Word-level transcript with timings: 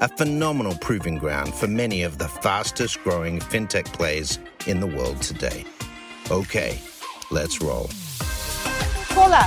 a 0.00 0.08
phenomenal 0.08 0.76
proving 0.78 1.18
ground 1.18 1.54
for 1.54 1.66
many 1.66 2.02
of 2.02 2.18
the 2.18 2.28
fastest 2.28 3.02
growing 3.02 3.40
fintech 3.40 3.84
plays 3.92 4.38
in 4.66 4.80
the 4.80 4.86
world 4.86 5.20
today. 5.20 5.64
Okay, 6.30 6.80
let's 7.30 7.60
roll. 7.60 7.88
Hola. 9.10 9.42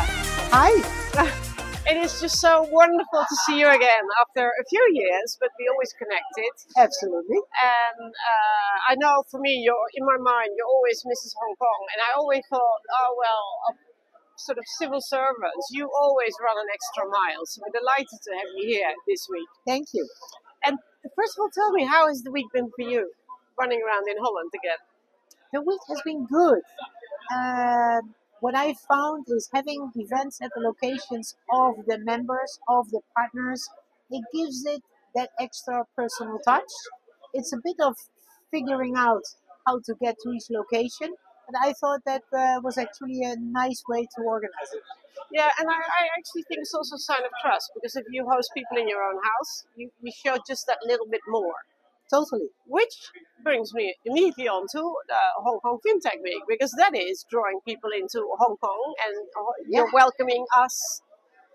Hi. 0.52 0.72
It 1.82 1.98
is 1.98 2.22
just 2.22 2.40
so 2.40 2.62
wonderful 2.70 3.26
to 3.26 3.36
see 3.44 3.60
you 3.60 3.68
again 3.68 4.06
after 4.22 4.48
a 4.48 4.64
few 4.70 4.86
years, 4.94 5.36
but 5.42 5.50
we 5.58 5.68
always 5.68 5.92
connected. 5.98 6.54
Absolutely. 6.78 7.42
And 7.42 8.14
uh, 8.14 8.76
I 8.88 8.96
know 9.02 9.26
for 9.32 9.42
me, 9.42 9.66
you're 9.66 9.90
in 9.98 10.06
my 10.06 10.16
mind, 10.22 10.54
you're 10.56 10.70
always 10.70 11.02
Mrs. 11.02 11.34
Hong 11.42 11.56
Kong, 11.58 11.82
and 11.92 12.00
I 12.06 12.16
always 12.16 12.46
thought, 12.54 12.82
oh 13.02 13.18
well, 13.18 13.76
sort 14.46 14.58
of 14.58 14.66
civil 14.78 15.02
servants, 15.02 15.70
you 15.72 15.90
always 16.02 16.34
run 16.42 16.58
an 16.58 16.70
extra 16.74 17.06
mile. 17.06 17.46
So 17.46 17.62
we're 17.62 17.80
delighted 17.80 18.20
to 18.24 18.32
have 18.38 18.50
you 18.58 18.68
here 18.78 18.94
this 19.08 19.28
week. 19.30 19.50
Thank 19.66 19.88
you. 19.94 20.08
And 20.66 20.78
first 21.16 21.38
of 21.38 21.42
all, 21.42 21.50
tell 21.50 21.72
me, 21.72 21.86
how 21.86 22.08
has 22.08 22.24
the 22.24 22.32
week 22.32 22.48
been 22.54 22.72
for 22.76 22.82
you, 22.82 23.12
running 23.60 23.82
around 23.86 24.08
in 24.10 24.18
Holland 24.18 24.52
again? 24.56 24.78
The 25.54 25.62
week 25.62 25.82
has 25.90 26.02
been 26.04 26.26
good. 26.26 26.62
Uh, 27.34 28.02
what 28.40 28.56
I 28.56 28.74
found 28.90 29.26
is 29.30 29.50
having 29.54 29.92
events 29.96 30.42
at 30.42 30.52
the 30.56 30.62
locations 30.62 31.36
of 31.52 31.86
the 31.86 32.00
members, 32.00 32.60
of 32.68 32.90
the 32.90 33.02
partners, 33.16 33.70
it 34.10 34.24
gives 34.34 34.66
it 34.66 34.82
that 35.16 35.30
extra 35.40 35.86
personal 35.96 36.40
touch. 36.40 36.72
It's 37.34 37.54
a 37.54 37.58
bit 37.64 37.80
of 37.80 37.96
figuring 38.50 38.96
out 38.98 39.24
how 39.66 39.80
to 39.86 39.96
get 40.02 40.18
to 40.24 40.32
each 40.32 40.50
location, 40.50 41.14
but 41.48 41.56
I 41.62 41.74
thought 41.74 42.02
that 42.06 42.24
uh, 42.34 42.60
was 42.64 42.78
actually 42.78 43.24
a 43.24 43.36
nice 43.38 43.84
way 43.88 44.08
to 44.16 44.22
organize 44.24 44.72
it. 44.74 44.84
Yeah, 45.32 45.50
and 45.60 45.70
I, 45.70 45.74
I 45.76 46.04
actually 46.18 46.44
think 46.44 46.60
it's 46.62 46.74
also 46.74 46.96
a 46.96 47.00
sign 47.00 47.24
of 47.24 47.32
trust 47.42 47.72
because 47.76 47.96
if 47.96 48.06
you 48.12 48.28
host 48.30 48.52
people 48.54 48.78
in 48.78 48.88
your 48.88 49.02
own 49.04 49.16
house, 49.16 49.66
you, 49.76 49.90
you 50.02 50.12
show 50.12 50.38
just 50.48 50.68
that 50.68 50.80
little 50.86 51.08
bit 51.08 51.22
more. 51.28 51.54
Totally. 52.10 52.50
Which 52.68 53.12
brings 53.42 53.74
me 53.74 53.96
immediately 54.06 54.50
on 54.50 54.68
to 54.74 54.82
the 55.08 55.22
Hong 55.38 55.60
Kong 55.62 55.80
FinTech 55.86 56.22
Week 56.22 56.44
because 56.50 56.72
that 56.78 56.94
is 56.94 57.26
drawing 57.30 57.60
people 57.66 57.90
into 57.98 58.20
Hong 58.38 58.58
Kong 58.58 58.94
and 59.06 59.16
you're 59.70 59.86
Yeah. 59.86 59.92
welcoming 59.94 60.46
us 60.58 61.02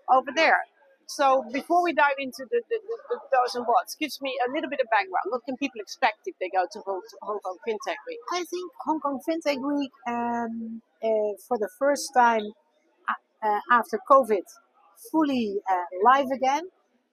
over 0.09 0.31
there. 0.35 0.65
So 1.07 1.45
before 1.53 1.83
we 1.83 1.93
dive 1.93 2.19
into 2.19 2.45
the, 2.51 2.61
the, 2.69 2.79
the, 3.09 3.19
and 3.55 3.65
gives 3.97 4.21
me 4.21 4.37
a 4.45 4.51
little 4.51 4.69
bit 4.69 4.81
of 4.81 4.87
background. 4.91 5.25
What 5.29 5.41
can 5.45 5.55
people 5.55 5.79
expect 5.79 6.19
if 6.25 6.35
they 6.39 6.49
go 6.49 6.65
to 6.69 6.79
Hong, 6.85 7.01
Hong 7.21 7.39
Kong 7.39 7.57
FinTech 7.65 7.95
Week? 8.05 8.19
I 8.33 8.43
think 8.43 8.71
Hong 8.85 8.99
Kong 8.99 9.19
FinTech 9.27 9.57
Week, 9.65 9.91
um, 10.05 10.81
uh, 11.01 11.33
for 11.47 11.57
the 11.57 11.69
first 11.79 12.11
time 12.13 12.51
uh, 13.07 13.47
uh, 13.47 13.59
after 13.71 13.99
COVID, 14.09 14.43
fully 15.09 15.59
uh, 15.69 15.83
live 16.03 16.27
again. 16.35 16.63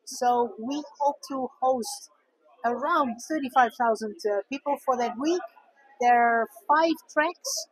So 0.05 0.55
we 0.59 0.83
hope 0.99 1.17
to 1.29 1.49
host 1.63 2.11
around 2.65 3.15
35,000 3.31 4.17
uh, 4.27 4.39
people 4.51 4.77
for 4.85 4.97
that 4.97 5.17
week. 5.19 5.41
There 6.01 6.21
are 6.21 6.49
five 6.67 6.95
tracks. 7.13 7.69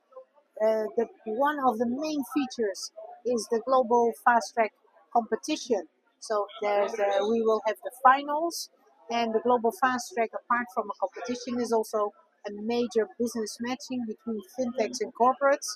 Uh, 0.63 0.87
the 0.97 1.09
one 1.25 1.59
of 1.67 1.79
the 1.79 1.87
main 1.87 2.23
features 2.33 2.93
is 3.27 3.49
the 3.51 3.61
global 3.67 4.13
fast 4.25 4.55
track 4.55 4.73
competition. 5.13 5.89
So 6.23 6.47
there's 6.63 6.93
uh, 6.95 7.27
we 7.29 7.43
will 7.43 7.61
have 7.67 7.77
the 7.83 7.91
finals, 8.03 8.71
and 9.11 9.35
the 9.35 9.41
global 9.41 9.73
fast 9.81 10.13
track. 10.15 10.31
Apart 10.33 10.67
from 10.75 10.87
a 10.89 10.97
competition, 11.03 11.61
is 11.61 11.73
also 11.73 12.13
a 12.47 12.51
major 12.63 13.09
business 13.19 13.59
matching 13.61 14.05
between 14.07 14.41
fintechs 14.57 14.99
and 15.01 15.13
corporates. 15.21 15.69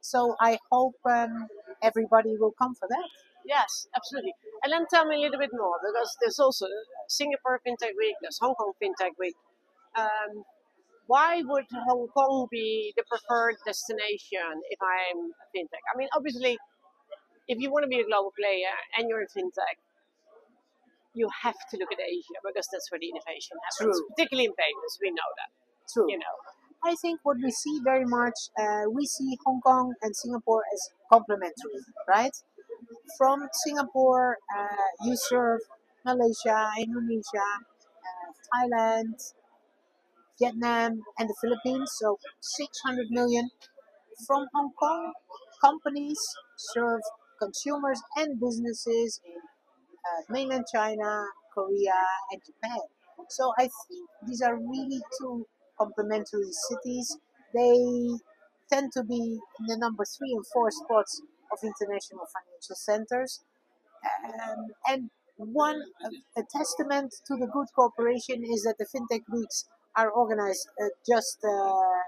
So 0.00 0.36
I 0.40 0.58
hope 0.70 0.96
um, 1.06 1.48
everybody 1.82 2.36
will 2.36 2.54
come 2.60 2.74
for 2.74 2.88
that. 2.88 3.08
Yes, 3.46 3.86
absolutely. 3.96 4.34
And 4.62 4.72
then 4.72 4.86
tell 4.92 5.06
me 5.06 5.16
a 5.16 5.20
little 5.20 5.38
bit 5.38 5.50
more 5.52 5.76
because 5.84 6.16
there's 6.20 6.40
also 6.40 6.66
Singapore 7.08 7.60
FinTech 7.66 7.94
Week, 7.98 8.16
there's 8.20 8.38
Hong 8.40 8.54
Kong 8.54 8.72
FinTech 8.82 9.12
Week. 9.18 9.36
Um, 9.96 10.44
why 11.06 11.42
would 11.44 11.66
Hong 11.86 12.08
Kong 12.08 12.48
be 12.50 12.92
the 12.96 13.04
preferred 13.04 13.56
destination 13.66 14.62
if 14.70 14.78
I'm 14.80 15.30
a 15.30 15.46
fintech? 15.52 15.84
I 15.92 15.96
mean, 15.96 16.08
obviously, 16.16 16.58
if 17.48 17.58
you 17.60 17.70
want 17.70 17.84
to 17.84 17.90
be 17.90 18.00
a 18.00 18.06
global 18.06 18.32
player 18.36 18.72
and 18.96 19.08
you're 19.08 19.20
in 19.20 19.28
fintech, 19.28 19.78
you 21.14 21.28
have 21.42 21.54
to 21.70 21.76
look 21.78 21.92
at 21.92 22.00
Asia 22.00 22.38
because 22.42 22.66
that's 22.72 22.90
where 22.90 22.98
the 22.98 23.08
innovation 23.08 23.56
happens, 23.62 23.94
True. 23.96 24.06
particularly 24.16 24.46
in 24.50 24.54
payments. 24.58 24.98
We 25.00 25.10
know 25.10 25.30
that, 25.38 25.50
True. 25.92 26.10
you 26.10 26.18
know. 26.18 26.36
I 26.84 26.94
think 27.00 27.20
what 27.22 27.38
we 27.42 27.50
see 27.50 27.80
very 27.82 28.04
much, 28.04 28.34
uh, 28.58 28.90
we 28.90 29.06
see 29.06 29.38
Hong 29.46 29.60
Kong 29.62 29.94
and 30.02 30.14
Singapore 30.14 30.64
as 30.72 30.90
complementary, 31.10 31.80
right? 32.06 32.34
From 33.16 33.48
Singapore, 33.64 34.36
uh, 34.52 35.06
you 35.06 35.16
serve 35.16 35.60
Malaysia, 36.04 36.68
Indonesia, 36.78 37.48
uh, 38.04 38.28
Thailand, 38.52 39.16
Vietnam, 40.38 41.00
and 41.18 41.28
the 41.30 41.36
Philippines, 41.40 41.90
so 42.00 42.18
600 42.40 43.06
million. 43.10 43.48
From 44.26 44.46
Hong 44.52 44.72
Kong, 44.78 45.12
companies 45.62 46.18
serve 46.56 47.00
consumers 47.44 48.00
and 48.16 48.40
businesses 48.40 49.20
in 49.24 49.40
uh, 50.08 50.20
mainland 50.32 50.64
China, 50.72 51.10
Korea, 51.54 52.00
and 52.30 52.40
Japan. 52.48 52.80
So 53.28 53.52
I 53.58 53.62
think 53.62 54.08
these 54.26 54.42
are 54.42 54.56
really 54.56 55.00
two 55.18 55.46
complementary 55.78 56.52
cities. 56.68 57.18
They 57.54 57.78
tend 58.72 58.92
to 58.92 59.02
be 59.04 59.38
in 59.60 59.66
the 59.66 59.76
number 59.78 60.04
three 60.04 60.32
and 60.32 60.46
four 60.52 60.70
spots 60.70 61.22
of 61.52 61.58
international 61.62 62.26
financial 62.34 62.76
centers. 62.76 63.40
Um, 64.24 64.66
and 64.88 65.10
one 65.36 65.82
a, 66.06 66.40
a 66.40 66.44
testament 66.58 67.14
to 67.26 67.36
the 67.36 67.46
good 67.46 67.68
cooperation 67.74 68.44
is 68.44 68.62
that 68.64 68.76
the 68.78 68.86
fintech 68.92 69.22
weeks 69.32 69.66
are 69.96 70.10
organized 70.10 70.68
uh, 70.80 70.88
just 71.08 71.38
uh, 71.44 72.02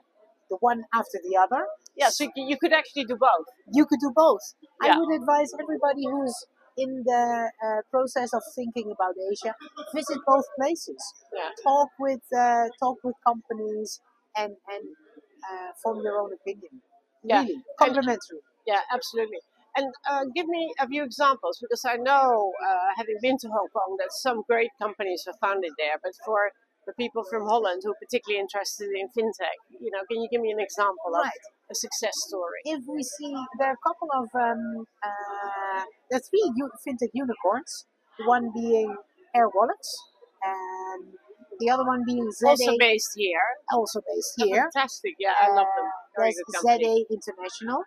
the 0.50 0.56
one 0.60 0.84
after 0.94 1.18
the 1.22 1.36
other. 1.36 1.66
Yeah, 1.96 2.10
so 2.10 2.28
you- 2.36 2.58
could 2.58 2.72
actually 2.72 3.04
do 3.04 3.16
both. 3.16 3.46
You 3.72 3.86
could 3.86 4.00
do 4.00 4.12
both. 4.14 4.44
Yeah. 4.82 4.94
I 4.94 4.98
would 4.98 5.12
advise 5.20 5.50
everybody 5.60 6.04
who's 6.12 6.36
in 6.76 7.02
the 7.06 7.50
uh, 7.66 7.80
process 7.90 8.34
of 8.34 8.42
thinking 8.54 8.92
about 8.92 9.14
Asia, 9.32 9.54
visit 9.94 10.18
both 10.26 10.44
places. 10.58 11.00
Yeah. 11.34 11.50
Talk 11.62 11.88
with 11.98 12.20
uh, 12.36 12.68
talk 12.78 12.98
with 13.02 13.16
companies 13.26 14.00
and 14.36 14.52
and 14.74 14.84
uh, 15.50 15.70
form 15.82 16.00
your 16.02 16.18
own 16.20 16.32
opinion. 16.34 16.82
Yeah. 17.24 17.42
Really 17.42 17.62
complementary. 17.78 18.40
Yeah, 18.66 18.80
absolutely. 18.92 19.38
And 19.76 19.92
uh, 20.10 20.24
give 20.34 20.46
me 20.48 20.72
a 20.80 20.86
few 20.88 21.02
examples 21.04 21.58
because 21.60 21.84
I 21.84 21.96
know, 21.96 22.52
uh, 22.66 22.88
having 22.96 23.18
been 23.20 23.36
to 23.42 23.48
Hong 23.48 23.68
Kong, 23.72 23.96
that 23.98 24.10
some 24.12 24.42
great 24.48 24.70
companies 24.80 25.24
are 25.28 25.34
founded 25.40 25.72
there. 25.78 25.96
But 26.02 26.12
for 26.24 26.50
the 26.86 26.94
people 26.94 27.24
from 27.30 27.42
Holland 27.46 27.82
who 27.84 27.90
are 27.90 28.00
particularly 28.00 28.40
interested 28.40 28.88
in 28.94 29.08
fintech, 29.16 29.58
you 29.80 29.90
know, 29.90 30.02
can 30.10 30.22
you 30.22 30.28
give 30.30 30.40
me 30.40 30.50
an 30.52 30.60
example 30.60 31.12
of 31.14 31.26
a 31.70 31.74
success 31.74 32.14
story? 32.28 32.60
If 32.64 32.82
we 32.86 33.02
see 33.02 33.34
there 33.58 33.68
are 33.70 33.78
a 33.80 33.84
couple 33.88 34.08
of 34.14 34.26
um, 34.34 34.86
uh, 35.02 35.82
there 36.10 36.18
are 36.18 36.26
three 36.30 36.46
u- 36.56 36.70
fintech 36.86 37.10
unicorns. 37.12 37.86
One 38.24 38.50
being 38.54 38.96
Airwallex, 39.36 39.82
and 40.42 41.04
the 41.60 41.68
other 41.68 41.84
one 41.84 42.02
being 42.06 42.30
ZA, 42.32 42.48
Also 42.48 42.72
based 42.78 43.12
here. 43.14 43.44
also 43.70 44.00
based 44.08 44.34
Oh, 44.40 44.44
here. 44.46 44.70
fantastic. 44.72 45.14
Yeah, 45.18 45.34
I 45.38 45.48
love 45.48 45.66
them. 45.76 45.84
Uh, 45.84 46.20
Very 46.22 46.32
there's. 46.32 46.80
ZA 46.80 46.94
International. 47.10 47.84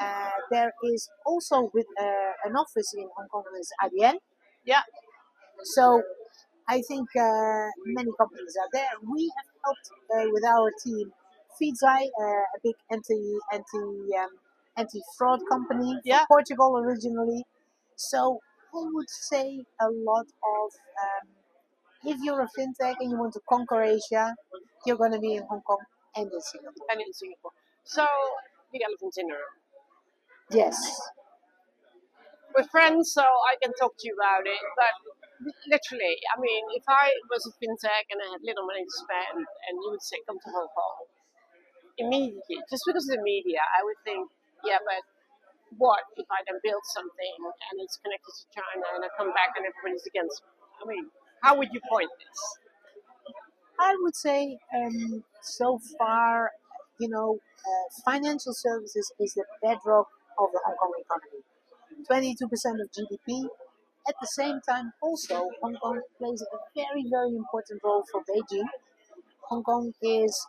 Uh, 0.00 0.30
there 0.50 0.72
is 0.92 1.08
also 1.26 1.70
with 1.74 1.86
uh, 2.00 2.32
an 2.44 2.54
office 2.56 2.92
in 2.96 3.08
Hong 3.16 3.26
Kong 3.28 3.42
is 3.58 3.70
IBM. 3.82 4.14
Yeah. 4.64 4.82
So 5.62 6.02
I 6.68 6.82
think 6.88 7.08
uh, 7.16 7.68
many 7.86 8.10
companies 8.18 8.54
are 8.60 8.68
there. 8.72 8.94
We 9.12 9.32
have 9.36 9.48
helped 9.64 9.88
uh, 10.14 10.30
with 10.32 10.44
our 10.44 10.70
team 10.84 11.12
Feedzai, 11.60 12.02
uh, 12.20 12.44
a 12.56 12.58
big 12.62 12.74
anti 12.90 13.20
anti 13.52 13.86
um, 14.22 14.30
anti 14.76 15.00
fraud 15.16 15.40
company 15.50 15.92
from 15.94 16.02
Yeah. 16.04 16.24
Portugal 16.28 16.78
originally. 16.78 17.44
So 17.96 18.40
I 18.74 18.82
would 18.94 19.10
say 19.10 19.64
a 19.80 19.88
lot 19.90 20.26
of 20.26 20.66
um, 21.04 21.28
if 22.04 22.18
you're 22.22 22.42
a 22.42 22.48
fintech 22.58 22.96
and 23.00 23.10
you 23.10 23.18
want 23.18 23.32
to 23.34 23.40
conquer 23.48 23.82
Asia, 23.82 24.34
you're 24.86 24.96
going 24.96 25.12
to 25.12 25.18
be 25.20 25.34
in 25.36 25.44
Hong 25.48 25.62
Kong 25.62 25.84
and 26.16 26.30
in 26.32 26.40
Singapore. 26.40 26.86
And 26.90 27.00
in 27.00 27.12
Singapore. 27.12 27.52
So, 27.84 28.06
the 28.72 28.80
elephant 28.84 29.14
in 29.18 29.26
the 29.28 29.34
room. 29.34 29.54
Yes. 30.50 30.76
We're 32.56 32.64
friends, 32.70 33.12
so 33.12 33.22
I 33.22 33.56
can 33.62 33.72
talk 33.74 33.92
to 33.98 34.06
you 34.08 34.14
about 34.14 34.46
it. 34.46 34.60
But 34.76 34.94
literally, 35.68 36.16
I 36.32 36.40
mean, 36.40 36.62
if 36.74 36.84
I 36.88 37.12
was 37.30 37.44
a 37.46 37.52
fintech 37.60 38.06
and 38.10 38.20
I 38.20 38.28
had 38.32 38.42
little 38.42 38.66
money 38.66 38.84
to 38.84 38.94
spend, 38.94 39.40
and 39.40 39.74
you 39.80 39.88
would 39.90 40.02
say, 40.02 40.18
come 40.26 40.38
to 40.38 40.50
Hong 40.50 40.70
Kong, 40.72 40.98
immediately, 41.98 42.58
just 42.70 42.82
because 42.86 43.08
of 43.08 43.16
the 43.16 43.22
media, 43.22 43.60
I 43.60 43.84
would 43.84 44.00
think, 44.04 44.30
yeah, 44.64 44.78
but 44.82 45.02
what 45.78 46.04
if 46.16 46.26
I 46.30 46.42
then 46.46 46.60
build 46.62 46.82
something 46.94 47.34
and 47.70 47.74
it's 47.82 47.98
connected 47.98 48.30
to 48.30 48.44
China 48.54 48.86
and 48.94 49.02
I 49.04 49.10
come 49.18 49.34
back 49.34 49.58
and 49.58 49.66
everybody's 49.66 50.06
against 50.06 50.42
me? 50.42 50.50
I 50.78 50.84
mean, 50.86 51.04
how 51.42 51.58
would 51.58 51.70
you 51.72 51.80
point 51.90 52.10
this? 52.18 52.40
I 53.78 53.96
would 54.00 54.14
say 54.14 54.58
um, 54.74 55.24
so 55.42 55.80
far, 55.98 56.52
you 56.98 57.08
know, 57.08 57.38
uh, 57.66 57.86
financial 58.04 58.54
services 58.54 59.12
is 59.18 59.34
the 59.34 59.44
bedrock 59.62 60.08
of 60.38 60.52
the 60.52 60.60
Hong 60.64 60.76
Kong 60.78 60.92
economy. 60.98 61.42
22% 62.10 62.80
of 62.82 62.90
GDP. 62.92 63.48
At 64.06 64.16
the 64.20 64.26
same 64.26 64.60
time, 64.68 64.92
also, 65.00 65.50
Hong 65.62 65.76
Kong 65.76 66.02
plays 66.18 66.42
a 66.42 66.58
very, 66.74 67.04
very 67.08 67.34
important 67.34 67.82
role 67.82 68.04
for 68.10 68.22
Beijing. 68.22 68.68
Hong 69.48 69.62
Kong 69.62 69.94
is 70.02 70.46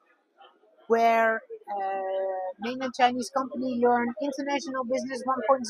where 0.88 1.42
uh, 1.72 2.52
mainland 2.60 2.94
Chinese 2.98 3.30
company 3.30 3.80
learn 3.82 4.14
international 4.22 4.84
business 4.84 5.24
1.0. 5.26 5.66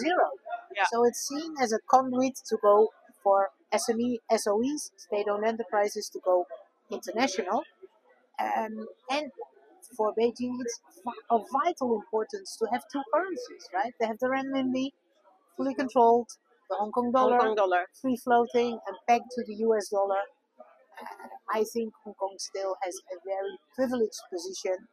Yeah. 0.76 0.84
So 0.92 1.06
it's 1.06 1.28
seen 1.28 1.54
as 1.62 1.72
a 1.72 1.80
conduit 1.88 2.36
to 2.50 2.58
go 2.62 2.90
for 3.24 3.50
SME, 3.74 4.18
SOEs, 4.32 4.92
state-owned 4.98 5.46
enterprises 5.46 6.10
to 6.10 6.20
go 6.20 6.46
international. 6.92 7.64
Um, 8.40 8.88
and 9.10 9.32
for 9.96 10.14
Beijing, 10.14 10.58
it's 10.62 10.80
of 11.30 11.46
vital 11.52 11.96
importance 11.96 12.58
to 12.58 12.66
have 12.72 12.84
two 12.92 13.02
currencies, 13.14 13.70
right? 13.74 13.94
They 14.00 14.08
have 14.08 14.20
the 14.20 14.28
renminbi, 14.28 14.92
fully 15.56 15.74
controlled, 15.76 16.30
the 16.70 16.76
Hong 16.76 16.92
Kong 16.92 17.12
dollar, 17.12 17.38
Hong 17.38 17.48
Kong 17.48 17.56
dollar. 17.56 17.86
free 18.02 18.18
floating, 18.18 18.80
and 18.88 18.96
pegged 19.08 19.30
to 19.36 19.44
the 19.46 19.56
US 19.68 19.90
dollar. 19.90 20.22
Uh, 21.02 21.28
I 21.60 21.64
think 21.74 21.94
Hong 22.04 22.14
Kong 22.16 22.36
still 22.38 22.76
has 22.84 22.96
a 23.14 23.18
very 23.26 23.58
privileged 23.76 24.22
position 24.32 24.88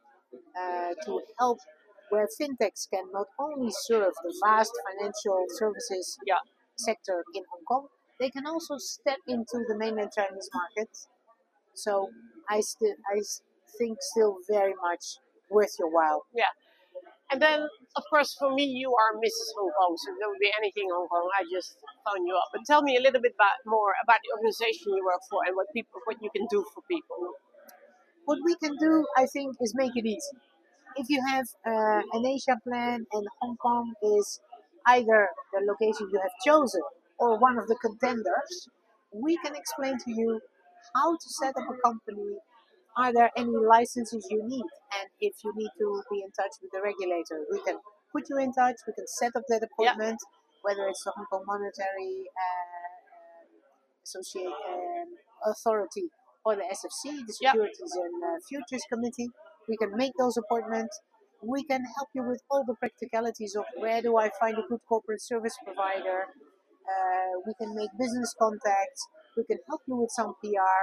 uh, 0.59 0.93
to 1.05 1.21
help 1.39 1.59
where 2.09 2.27
fintechs 2.39 2.89
can 2.89 3.05
not 3.11 3.27
only 3.39 3.71
serve 3.71 4.13
the 4.23 4.33
vast 4.45 4.71
financial 4.87 5.45
services 5.49 6.17
Yeah. 6.25 6.39
sector 6.75 7.23
in 7.33 7.43
Hong 7.51 7.65
Kong, 7.65 7.87
they 8.19 8.29
can 8.29 8.45
also 8.45 8.77
step 8.77 9.17
into 9.27 9.57
the 9.67 9.75
mainland 9.77 10.11
Chinese 10.15 10.49
market. 10.53 10.89
So 11.75 12.09
I 12.49 12.61
still 12.61 12.95
I 13.07 13.21
think 13.77 13.97
still 14.01 14.37
very 14.49 14.73
much 14.81 15.17
worth 15.49 15.75
your 15.79 15.89
while. 15.89 16.25
Yeah. 16.33 16.53
And 17.31 17.41
then, 17.41 17.67
of 17.95 18.03
course, 18.09 18.35
for 18.39 18.53
me, 18.53 18.65
you 18.65 18.89
are 18.93 19.13
Mrs. 19.17 19.49
Hong 19.57 19.71
Kong, 19.77 19.93
so 19.97 20.11
if 20.11 20.19
there 20.19 20.29
would 20.29 20.39
be 20.39 20.51
anything 20.57 20.89
Hong 20.91 21.07
Kong, 21.07 21.29
I 21.37 21.43
just 21.51 21.77
phone 22.05 22.25
you 22.25 22.35
up. 22.35 22.49
But 22.51 22.65
tell 22.65 22.81
me 22.81 22.97
a 22.97 23.01
little 23.01 23.21
bit 23.21 23.33
about, 23.35 23.57
more 23.65 23.93
about 24.03 24.19
the 24.23 24.31
organization 24.37 24.93
you 24.93 25.03
work 25.05 25.21
for 25.29 25.41
and 25.45 25.55
what 25.55 25.67
people, 25.73 26.01
what 26.05 26.17
you 26.21 26.29
can 26.35 26.47
do 26.49 26.65
for 26.73 26.81
people. 26.89 27.33
What 28.25 28.39
we 28.43 28.55
can 28.55 28.75
do, 28.77 29.05
I 29.17 29.25
think, 29.27 29.55
is 29.61 29.73
make 29.75 29.95
it 29.95 30.05
easy. 30.05 30.37
If 30.95 31.09
you 31.09 31.21
have 31.27 31.45
uh, 31.65 32.01
an 32.13 32.25
Asia 32.25 32.59
plan 32.63 33.05
and 33.13 33.27
Hong 33.41 33.57
Kong 33.57 33.93
is 34.03 34.39
either 34.87 35.29
the 35.53 35.61
location 35.65 36.09
you 36.11 36.19
have 36.19 36.31
chosen 36.45 36.81
or 37.19 37.37
one 37.39 37.57
of 37.57 37.67
the 37.67 37.75
contenders, 37.75 38.69
we 39.11 39.37
can 39.37 39.55
explain 39.55 39.97
to 39.99 40.11
you 40.11 40.41
how 40.95 41.13
to 41.15 41.29
set 41.41 41.55
up 41.57 41.69
a 41.69 41.77
company. 41.81 42.37
Are 42.95 43.11
there 43.11 43.31
any 43.35 43.51
licenses 43.51 44.27
you 44.29 44.43
need? 44.47 44.65
And 44.99 45.09
if 45.19 45.33
you 45.43 45.51
need 45.55 45.71
to 45.79 46.03
be 46.11 46.21
in 46.21 46.31
touch 46.31 46.53
with 46.61 46.71
the 46.71 46.81
regulator, 46.81 47.45
we 47.51 47.61
can 47.63 47.79
put 48.11 48.29
you 48.29 48.37
in 48.37 48.53
touch. 48.53 48.75
We 48.85 48.93
can 48.93 49.07
set 49.07 49.35
up 49.35 49.43
that 49.49 49.63
appointment, 49.63 50.19
whether 50.61 50.87
it's 50.87 51.03
the 51.03 51.11
Hong 51.15 51.25
Kong 51.25 51.43
Monetary 51.47 52.29
uh, 52.37 54.03
Associate 54.03 54.45
um, 54.45 55.07
Authority 55.45 56.09
or 56.45 56.55
the 56.55 56.63
SFC, 56.63 57.25
the. 57.25 57.33
Securities 57.33 57.95
and 57.95 58.23
uh, 58.23 58.37
Futures 58.47 58.83
Committee. 58.91 59.29
We 59.67 59.77
can 59.77 59.95
make 59.95 60.11
those 60.19 60.37
appointments. 60.37 60.99
We 61.41 61.63
can 61.63 61.83
help 61.97 62.09
you 62.13 62.23
with 62.23 62.41
all 62.51 62.63
the 62.65 62.75
practicalities 62.75 63.55
of 63.55 63.65
where 63.77 64.01
do 64.01 64.17
I 64.17 64.29
find 64.39 64.57
a 64.57 64.63
good 64.69 64.81
corporate 64.87 65.21
service 65.21 65.55
provider. 65.63 66.27
Uh, 66.83 67.39
we 67.47 67.53
can 67.59 67.73
make 67.75 67.89
business 67.97 68.35
contacts. 68.37 69.07
We 69.35 69.43
can 69.45 69.57
help 69.67 69.81
you 69.87 69.95
with 69.95 70.11
some 70.11 70.35
PR. 70.41 70.79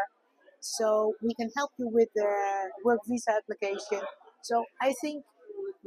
So 0.61 1.15
we 1.23 1.35
can 1.35 1.51
help 1.57 1.71
you 1.79 1.89
with 1.89 2.09
the 2.15 2.31
work 2.85 3.01
visa 3.09 3.33
application. 3.33 4.03
So 4.43 4.65
I 4.81 4.93
think 5.01 5.25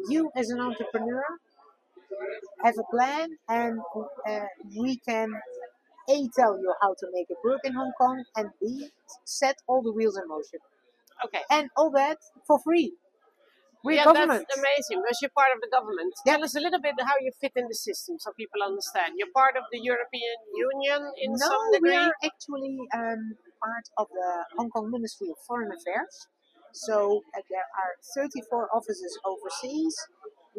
you 0.09 0.31
as 0.35 0.49
an 0.49 0.59
entrepreneur 0.59 1.23
have 2.63 2.75
a 2.77 2.95
plan 2.95 3.29
and 3.49 3.79
uh, 4.27 4.45
we 4.77 4.97
can 5.07 5.29
A, 6.09 6.27
tell 6.35 6.57
you 6.59 6.73
how 6.81 6.93
to 6.99 7.07
make 7.13 7.27
it 7.29 7.37
work 7.43 7.61
in 7.63 7.73
Hong 7.73 7.91
Kong 7.99 8.23
and 8.35 8.49
B, 8.59 8.89
set 9.25 9.57
all 9.67 9.81
the 9.81 9.91
wheels 9.91 10.17
in 10.17 10.27
motion. 10.27 10.59
Okay. 11.25 11.41
And 11.49 11.69
all 11.77 11.91
that 11.91 12.17
for 12.47 12.59
free. 12.63 12.93
We're 13.83 13.99
yeah, 13.99 14.05
government. 14.05 14.47
that's 14.47 14.57
amazing 14.57 15.03
because 15.03 15.19
you're 15.21 15.35
part 15.35 15.51
of 15.53 15.59
the 15.59 15.67
government. 15.67 16.13
Yeah. 16.25 16.35
Tell 16.39 16.43
us 16.45 16.55
a 16.55 16.61
little 16.61 16.79
bit 16.79 16.95
how 17.03 17.19
you 17.19 17.31
fit 17.39 17.51
in 17.57 17.67
the 17.67 17.75
system 17.75 18.15
so 18.17 18.31
people 18.31 18.63
understand. 18.63 19.19
You're 19.19 19.33
part 19.35 19.57
of 19.57 19.63
the 19.73 19.79
European 19.79 20.37
Union 20.55 21.11
in 21.19 21.31
no, 21.35 21.47
some 21.51 21.67
we 21.67 21.91
degree. 21.91 21.97
are 21.99 22.15
actually 22.23 22.77
um, 22.95 23.35
part 23.63 23.85
of 23.97 24.07
the 24.11 24.43
Hong 24.57 24.69
Kong 24.69 24.91
Ministry 24.91 25.29
of 25.29 25.37
Foreign 25.47 25.71
Affairs. 25.71 26.27
So 26.73 27.21
uh, 27.37 27.41
there 27.49 27.67
are 27.81 27.93
34 28.15 28.69
offices 28.75 29.17
overseas, 29.25 29.95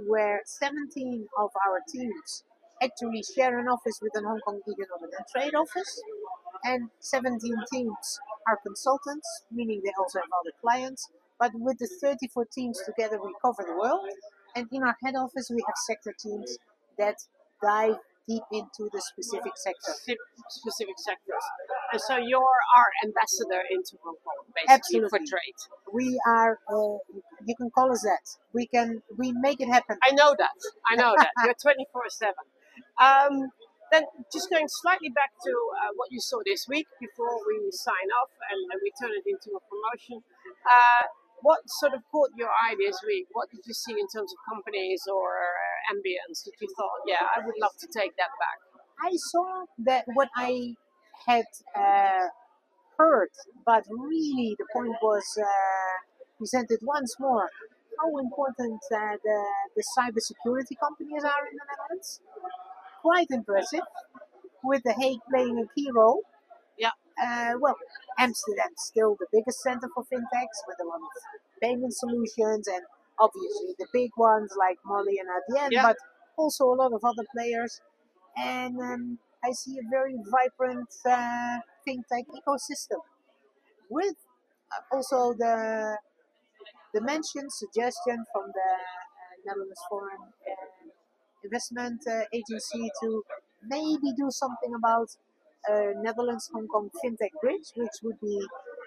where 0.06 0.40
17 0.44 1.26
of 1.38 1.50
our 1.66 1.80
teams 1.92 2.44
actually 2.82 3.22
share 3.36 3.58
an 3.58 3.68
office 3.68 3.98
with 4.00 4.12
the 4.14 4.22
Hong 4.22 4.40
Kong 4.40 4.60
Economic 4.66 5.10
and 5.16 5.26
Trade 5.34 5.54
Office, 5.54 6.02
and 6.64 6.88
17 7.00 7.54
teams 7.72 8.20
are 8.48 8.58
consultants, 8.64 9.28
meaning 9.50 9.82
they 9.84 9.92
also 9.98 10.20
have 10.20 10.30
other 10.40 10.54
clients. 10.60 11.08
But 11.38 11.52
with 11.54 11.78
the 11.78 11.88
34 12.00 12.46
teams 12.52 12.80
together, 12.86 13.18
we 13.22 13.34
cover 13.42 13.64
the 13.66 13.76
world. 13.76 14.08
And 14.56 14.68
in 14.72 14.82
our 14.82 14.96
head 15.02 15.14
office, 15.16 15.50
we 15.50 15.62
have 15.66 15.74
sector 15.86 16.14
teams 16.18 16.58
that 16.96 17.16
dive 17.60 17.96
deep 18.28 18.42
into 18.52 18.88
the 18.92 19.00
specific 19.00 19.52
sector. 19.56 19.92
Specific 20.48 20.96
sectors. 20.98 21.44
And 21.92 22.00
so 22.00 22.16
you're 22.16 22.60
our 22.76 22.88
ambassador 23.04 23.62
into 23.70 23.96
Hong 24.02 24.16
Kong, 24.24 24.40
basically, 24.54 25.08
for 25.08 25.18
trade. 25.18 25.58
We 25.92 26.18
are, 26.26 26.58
uh, 26.68 26.98
you 27.44 27.54
can 27.56 27.70
call 27.70 27.92
us 27.92 28.02
that. 28.02 28.24
We 28.52 28.66
can, 28.66 29.02
we 29.16 29.32
make 29.32 29.60
it 29.60 29.68
happen. 29.68 29.98
I 30.02 30.12
know 30.12 30.34
that. 30.38 30.58
I 30.90 30.96
know 30.96 31.14
that. 31.16 31.30
You're 31.44 31.54
24 31.60 32.02
7. 32.08 32.34
Um, 32.98 33.50
then, 33.92 34.02
just 34.32 34.50
going 34.50 34.66
slightly 34.66 35.10
back 35.10 35.30
to 35.46 35.52
uh, 35.78 35.94
what 35.94 36.10
you 36.10 36.18
saw 36.18 36.42
this 36.42 36.66
week 36.66 36.86
before 36.98 37.38
we 37.46 37.70
sign 37.70 38.10
off 38.18 38.30
and, 38.50 38.58
and 38.70 38.78
we 38.82 38.90
turn 38.98 39.14
it 39.14 39.22
into 39.22 39.54
a 39.54 39.62
promotion. 39.62 40.26
Uh, 40.66 41.06
what 41.42 41.60
sort 41.78 41.92
of 41.94 42.00
caught 42.10 42.32
your 42.34 42.48
eye 42.48 42.74
this 42.74 42.98
week? 43.06 43.28
What 43.32 43.50
did 43.50 43.60
you 43.66 43.74
see 43.74 43.92
in 43.92 44.08
terms 44.08 44.32
of 44.32 44.38
companies 44.48 45.04
or 45.06 45.36
uh, 45.36 45.73
ambience 45.92 46.44
that 46.44 46.52
you 46.60 46.68
thought, 46.76 47.00
yeah, 47.06 47.24
I 47.36 47.44
would 47.44 47.54
love 47.60 47.76
to 47.80 47.86
take 47.86 48.16
that 48.16 48.32
back? 48.38 48.58
I 49.00 49.12
saw 49.16 49.64
that 49.84 50.04
what 50.14 50.28
I 50.36 50.74
had 51.26 51.46
uh, 51.76 52.28
heard, 52.98 53.30
but 53.66 53.84
really 53.90 54.56
the 54.58 54.66
point 54.72 54.96
was 55.02 55.24
uh, 55.40 55.96
presented 56.38 56.80
once 56.82 57.16
more 57.18 57.50
how 57.98 58.18
important 58.18 58.80
uh, 58.92 59.16
the, 59.22 59.44
the 59.76 59.84
cybersecurity 59.96 60.78
companies 60.78 61.24
are 61.24 61.46
in 61.50 61.56
the 61.56 61.64
Netherlands. 61.70 62.20
Quite 63.02 63.28
impressive, 63.30 63.86
with 64.62 64.82
The 64.84 64.94
Hague 64.94 65.20
playing 65.30 65.58
a 65.58 65.66
key 65.74 65.90
role. 65.94 66.22
Yeah. 66.78 66.96
Uh, 67.20 67.54
well, 67.60 67.76
Amsterdam's 68.18 68.78
still 68.78 69.16
the 69.18 69.26
biggest 69.30 69.60
center 69.62 69.88
for 69.94 70.04
fintechs 70.04 70.58
with 70.66 70.78
a 70.80 70.86
lot 70.88 70.98
of 70.98 71.12
payment 71.62 71.94
solutions 71.94 72.66
and 72.66 72.82
obviously 73.18 73.74
the 73.78 73.86
big 73.92 74.10
ones 74.16 74.52
like 74.58 74.78
Mollie 74.84 75.18
and 75.18 75.28
Adyen, 75.28 75.70
Yeah. 75.70 75.82
but 75.82 75.96
also 76.36 76.66
a 76.72 76.76
lot 76.76 76.92
of 76.92 77.02
other 77.04 77.24
players. 77.34 77.80
And 78.36 78.80
um, 78.80 79.18
I 79.44 79.52
see 79.52 79.78
a 79.78 79.88
very 79.90 80.16
vibrant 80.30 80.88
uh, 81.06 81.60
fintech 81.86 82.26
ecosystem 82.38 83.00
with 83.90 84.16
uh, 84.72 84.96
also 84.96 85.34
the 85.34 85.98
the 86.94 87.00
mentioned 87.00 87.52
suggestion 87.52 88.24
from 88.32 88.46
the 88.54 88.70
uh, 88.72 89.34
Netherlands 89.46 89.80
Foreign 89.88 90.22
uh, 90.22 90.88
Investment 91.44 92.00
uh, 92.08 92.24
Agency 92.32 92.90
to 93.02 93.24
maybe 93.62 94.12
do 94.16 94.30
something 94.30 94.74
about 94.74 95.08
uh, 95.70 95.92
Netherlands 95.96 96.50
Hong 96.52 96.68
Kong 96.68 96.90
FinTech 97.04 97.32
Bridge, 97.40 97.68
which 97.76 97.96
would 98.02 98.20
be, 98.20 98.40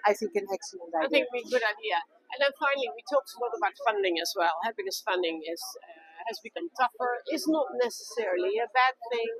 I 0.08 0.16
think, 0.16 0.32
an 0.40 0.48
excellent 0.48 0.90
idea. 0.96 1.04
I 1.04 1.08
think 1.12 1.26
a 1.28 1.44
good 1.52 1.64
idea. 1.64 2.00
And 2.32 2.38
then 2.40 2.52
finally, 2.56 2.88
we 2.96 3.04
talked 3.04 3.28
a 3.36 3.38
lot 3.40 3.52
about 3.52 3.76
funding 3.84 4.16
as 4.20 4.32
well, 4.32 4.56
because 4.72 5.04
funding 5.04 5.44
is 5.44 5.60
uh, 5.84 6.24
has 6.28 6.40
become 6.40 6.68
tougher. 6.76 7.20
It's 7.28 7.48
not 7.48 7.72
necessarily 7.76 8.60
a 8.60 8.68
bad 8.72 8.96
thing. 9.12 9.32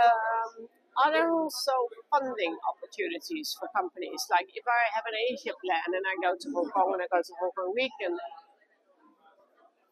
Um, 0.00 0.68
are 1.04 1.10
there 1.10 1.30
also 1.30 1.90
funding 2.10 2.54
opportunities 2.64 3.56
for 3.58 3.66
companies? 3.74 4.22
Like 4.30 4.46
if 4.54 4.62
I 4.62 4.82
have 4.94 5.04
an 5.04 5.16
Asia 5.30 5.52
plan 5.58 5.90
and 5.90 6.04
I 6.06 6.14
go 6.22 6.38
to 6.38 6.48
Hong 6.54 6.70
Kong 6.70 6.94
and 6.94 7.02
I 7.02 7.08
go 7.10 7.18
to 7.18 7.34
Hong 7.42 7.52
Kong 7.52 7.70
Week 7.74 7.94
and 7.98 8.14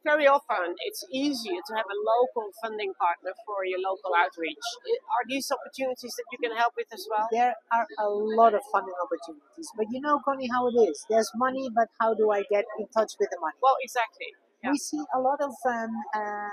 very 0.04 0.26
often 0.26 0.75
it's 0.87 1.04
easier 1.12 1.61
to 1.66 1.73
have 1.75 1.87
a 1.87 1.99
local 1.99 2.50
funding 2.62 2.92
partner 2.99 3.32
for 3.47 3.64
your 3.64 3.78
local 3.80 4.12
outreach. 4.16 4.66
Are 5.14 5.25
these 5.28 5.50
opportunities 5.50 6.14
that 6.16 6.26
you 6.32 6.38
can 6.38 6.56
help 6.56 6.75
with 6.76 6.88
as 6.92 7.06
well? 7.11 7.28
There 7.30 7.54
are 7.73 7.87
a 7.99 8.09
lot 8.09 8.54
of 8.54 8.62
funding 8.73 8.94
opportunities, 9.02 9.68
but 9.76 9.87
you 9.90 10.00
know, 10.00 10.21
Conny, 10.25 10.49
how 10.49 10.68
it 10.68 10.76
is. 10.90 11.04
There's 11.09 11.30
money, 11.35 11.71
but 11.75 11.88
how 12.00 12.14
do 12.14 12.30
I 12.30 12.42
get 12.50 12.64
in 12.78 12.87
touch 12.88 13.12
with 13.18 13.30
the 13.30 13.38
money? 13.40 13.56
Well, 13.62 13.76
exactly. 13.80 14.35
Yeah. 14.62 14.71
We 14.71 14.78
see 14.78 15.02
a 15.14 15.21
lot 15.21 15.40
of. 15.40 15.52
Um, 15.66 15.90
uh, 16.14 16.49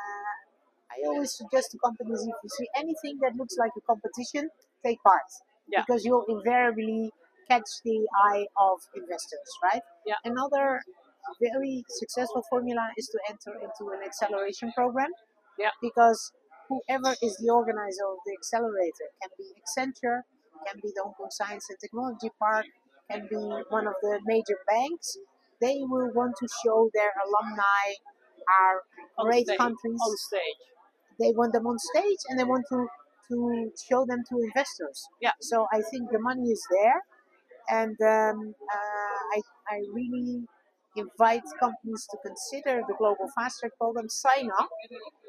I 0.90 1.06
always 1.06 1.32
suggest 1.38 1.72
to 1.72 1.78
companies 1.78 2.22
if 2.22 2.36
you 2.44 2.50
see 2.50 2.68
anything 2.76 3.20
that 3.22 3.36
looks 3.36 3.56
like 3.58 3.72
a 3.78 3.82
competition, 3.82 4.50
take 4.84 5.02
part. 5.04 5.30
Yeah. 5.72 5.84
Because 5.86 6.04
you'll 6.04 6.26
invariably 6.28 7.12
catch 7.48 7.70
the 7.86 8.08
eye 8.26 8.46
of 8.58 8.80
investors, 8.96 9.50
right? 9.64 9.82
Yeah. 10.06 10.16
Another 10.24 10.82
very 11.40 11.84
successful 11.90 12.44
formula 12.50 12.90
is 12.98 13.08
to 13.10 13.20
enter 13.30 13.54
into 13.60 13.92
an 13.94 14.02
acceleration 14.06 14.72
program. 14.74 15.10
Yeah. 15.58 15.72
Because 15.82 16.32
whoever 16.68 17.16
is 17.22 17.38
the 17.38 17.50
organizer 17.52 18.06
of 18.08 18.20
the 18.26 18.34
accelerator 18.34 19.08
can 19.22 19.30
be 19.38 19.48
Accenture, 19.60 20.22
can 20.68 20.80
be 20.82 20.92
the 20.96 21.02
Hong 21.04 21.14
Kong 21.14 21.30
Science 21.32 21.66
and 21.70 21.80
Technology 21.80 22.30
Park, 22.40 22.66
can 23.12 23.28
be 23.30 23.36
one 23.70 23.88
of 23.88 23.96
the 24.02 24.20
major 24.26 24.58
banks. 24.70 25.18
They 25.62 25.78
will 25.82 26.12
want 26.14 26.36
to 26.40 26.48
show 26.64 26.90
their 26.94 27.12
alumni 27.26 27.86
are 28.62 28.84
great 29.26 29.46
stage- 29.46 29.58
countries. 29.58 30.00
on 30.02 30.18
stage. 30.18 30.62
They 31.20 31.32
want 31.34 31.54
them 31.54 31.68
on 31.68 31.78
stage 31.80 32.20
and 32.30 32.40
they 32.40 32.44
want 32.44 32.66
to 32.70 32.88
to 33.30 33.72
show 33.88 34.06
them 34.06 34.24
to 34.30 34.40
investors. 34.40 35.08
Yeah. 35.22 35.34
So 35.40 35.68
I 35.72 35.82
think 35.92 36.10
the 36.12 36.18
money 36.20 36.50
is 36.50 36.66
there, 36.72 37.04
and 37.70 37.96
um, 38.02 38.56
uh, 38.78 39.20
I 39.36 39.42
I 39.70 39.78
really 39.94 40.48
invite 41.00 41.48
companies 41.60 42.08
to 42.12 42.18
consider 42.24 42.82
the 42.88 42.96
global 42.98 43.28
fast 43.36 43.60
track 43.60 43.74
program. 43.78 44.10
Sign 44.10 44.50
up. 44.60 44.70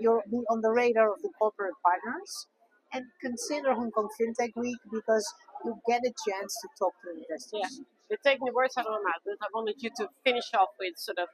You'll 0.00 0.22
be 0.30 0.42
on 0.50 0.60
the 0.60 0.70
radar 0.70 1.12
of 1.12 1.22
the 1.22 1.30
corporate 1.38 1.74
partners, 1.84 2.46
and 2.92 3.04
consider 3.20 3.74
Hong 3.74 3.90
Kong 3.90 4.08
FinTech 4.18 4.50
Week 4.56 4.78
because 4.92 5.26
you 5.64 5.74
get 5.86 6.02
a 6.02 6.12
chance 6.26 6.52
to 6.62 6.68
talk 6.78 6.92
to 7.04 7.14
investors. 7.14 7.78
Yeah. 7.78 7.84
You're 8.10 8.24
taking 8.24 8.46
the 8.46 8.52
words 8.52 8.76
out 8.76 8.86
of 8.86 8.92
my 8.92 8.98
mouth, 8.98 9.22
but 9.24 9.38
I 9.40 9.48
wanted 9.54 9.76
you 9.78 9.90
to 10.02 10.08
finish 10.24 10.50
off 10.58 10.74
with 10.80 10.98
sort 10.98 11.18
of 11.18 11.28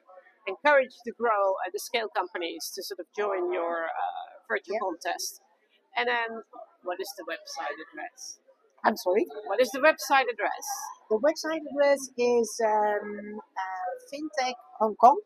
encourage 0.47 0.93
to 1.05 1.12
grow 1.19 1.57
uh, 1.64 1.71
the 1.73 1.78
scale 1.78 2.09
companies 2.14 2.71
to 2.75 2.83
sort 2.83 3.00
of 3.00 3.07
join 3.16 3.52
your 3.52 3.88
uh, 3.88 4.26
virtual 4.49 4.78
contest. 4.78 5.40
And 5.97 6.09
then, 6.09 6.45
what 6.85 7.00
is 7.00 7.09
the 7.16 7.25
website 7.25 7.76
address? 7.81 8.38
I'm 8.85 8.97
sorry. 8.97 9.26
What 9.47 9.61
is 9.61 9.71
the 9.71 9.81
website 9.81 10.28
address? 10.31 10.66
The 11.11 11.19
website 11.19 11.64
address 11.64 12.11
is 12.19 12.61
um, 12.64 13.40
uh, 13.40 13.75
FinTech 14.12 14.55
Hong 14.81 14.95
Kong, 14.97 15.19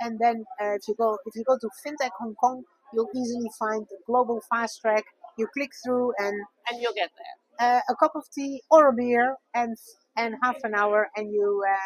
and 0.00 0.18
then 0.18 0.44
uh, 0.60 0.74
if 0.78 0.82
you 0.88 0.94
go 0.94 1.18
if 1.26 1.34
you 1.36 1.44
go 1.44 1.56
to 1.58 1.68
FinTech 1.84 2.10
Hong 2.20 2.34
Kong, 2.36 2.62
you'll 2.92 3.10
easily 3.14 3.50
find 3.58 3.86
the 3.90 3.98
global 4.06 4.40
fast 4.50 4.80
track. 4.80 5.04
You 5.38 5.46
click 5.52 5.70
through, 5.84 6.12
and 6.18 6.34
And 6.70 6.80
you'll 6.80 6.94
get 6.94 7.10
there. 7.18 7.36
uh, 7.78 7.80
a 7.92 7.94
cup 7.96 8.12
of 8.16 8.24
tea 8.34 8.62
or 8.70 8.88
a 8.88 8.92
beer, 8.92 9.36
and 9.54 9.76
and 10.16 10.34
half 10.42 10.56
an 10.64 10.74
hour, 10.74 11.08
and 11.16 11.30
you 11.32 11.62
uh, 11.68 11.76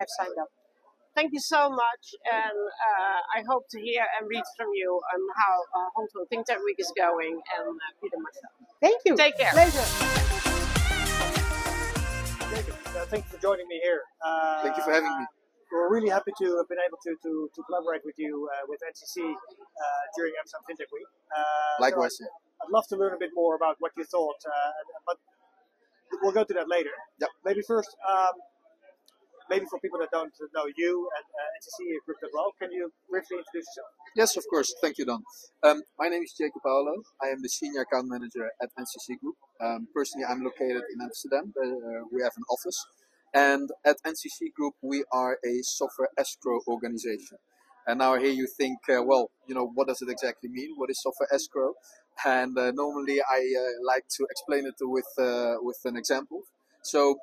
have 0.00 0.08
signed 0.18 0.38
up. 0.40 0.48
Thank 1.16 1.32
you 1.32 1.40
so 1.40 1.68
much, 1.70 2.04
and 2.32 2.58
uh, 2.88 3.20
I 3.38 3.42
hope 3.50 3.64
to 3.72 3.80
hear 3.80 4.04
and 4.16 4.28
read 4.28 4.44
from 4.56 4.68
you 4.74 4.90
on 5.12 5.20
how 5.40 5.54
uh, 5.76 5.88
Hong 5.96 6.06
Kong 6.14 6.24
FinTech 6.32 6.58
Week 6.64 6.78
is 6.78 6.92
going, 6.96 7.34
and 7.58 7.68
uh, 7.68 7.90
Peter 8.00 8.16
myself. 8.26 8.52
Thank 8.80 9.00
you. 9.04 9.16
Take 9.16 9.36
care. 9.36 9.50
Pleasure. 9.50 9.88
Jacob, 12.54 12.74
uh, 12.96 13.04
thank 13.10 13.24
you 13.26 13.30
for 13.36 13.42
joining 13.42 13.66
me 13.68 13.80
here. 13.82 14.02
Uh, 14.24 14.62
Thank 14.62 14.76
you 14.76 14.82
for 14.84 14.92
having 14.92 15.18
me. 15.18 15.26
We're 15.72 15.88
really 15.88 16.10
happy 16.10 16.32
to 16.42 16.46
have 16.58 16.68
been 16.68 16.82
able 16.82 16.98
to, 17.06 17.14
to, 17.14 17.32
to 17.54 17.60
collaborate 17.62 18.02
with 18.04 18.18
you 18.18 18.50
uh, 18.50 18.66
with 18.66 18.80
NCC 18.82 19.22
uh, 19.22 19.34
during 20.16 20.32
Amsterdam 20.38 20.66
FinTech 20.66 20.90
Week. 20.90 21.06
Uh, 21.30 21.42
so 21.78 21.82
Likewise. 21.82 22.18
I'd, 22.20 22.66
I'd 22.66 22.72
love 22.74 22.86
to 22.90 22.96
learn 22.96 23.14
a 23.14 23.18
bit 23.18 23.30
more 23.34 23.54
about 23.54 23.76
what 23.78 23.92
you 23.96 24.04
thought, 24.04 24.42
uh, 24.46 24.72
but 25.06 25.16
we'll 26.22 26.32
go 26.32 26.44
to 26.44 26.54
that 26.54 26.68
later. 26.68 26.90
Yep. 27.20 27.30
Maybe 27.44 27.62
first, 27.62 27.94
um, 28.02 28.34
maybe 29.48 29.66
for 29.70 29.78
people 29.78 29.98
that 30.00 30.10
don't 30.10 30.32
know 30.54 30.66
you 30.76 31.08
and 31.18 31.26
uh, 31.26 31.58
NCC 31.58 32.02
Group 32.06 32.18
as 32.22 32.30
well, 32.34 32.54
can 32.58 32.72
you 32.72 32.90
briefly 33.10 33.38
introduce 33.38 33.66
yourself? 33.70 33.90
Yes, 34.16 34.36
of 34.36 34.44
course. 34.50 34.74
Thank 34.82 34.98
you, 34.98 35.04
Don. 35.04 35.22
Um, 35.62 35.82
my 35.98 36.08
name 36.08 36.22
is 36.22 36.34
Jacob 36.38 36.62
Paolo. 36.62 37.02
I 37.22 37.28
am 37.28 37.42
the 37.42 37.48
senior 37.48 37.82
account 37.82 38.08
manager 38.08 38.50
at 38.62 38.70
NCC 38.78 39.18
Group. 39.20 39.36
Um, 39.60 39.88
personally, 39.94 40.26
I'm 40.26 40.42
located 40.42 40.82
in 40.90 40.98
Amsterdam. 41.02 41.52
Uh, 41.54 42.06
we 42.10 42.22
have 42.22 42.34
an 42.36 42.44
office. 42.50 42.78
And 43.32 43.70
at 43.84 43.96
NCC 44.04 44.52
Group, 44.54 44.74
we 44.82 45.04
are 45.12 45.38
a 45.44 45.62
software 45.62 46.08
escrow 46.18 46.60
organization. 46.66 47.38
And 47.86 47.98
now 47.98 48.16
here 48.16 48.30
you 48.30 48.46
think, 48.46 48.78
uh, 48.88 49.02
well, 49.02 49.30
you 49.46 49.54
know, 49.54 49.70
what 49.74 49.88
does 49.88 50.02
it 50.02 50.08
exactly 50.08 50.48
mean? 50.48 50.74
What 50.76 50.90
is 50.90 51.00
software 51.00 51.28
escrow? 51.32 51.74
And 52.24 52.56
uh, 52.58 52.72
normally 52.72 53.20
I 53.20 53.54
uh, 53.58 53.84
like 53.86 54.04
to 54.16 54.26
explain 54.30 54.66
it 54.66 54.74
with 54.80 55.06
uh, 55.18 55.56
with 55.62 55.78
an 55.84 55.96
example. 55.96 56.42
So 56.82 57.16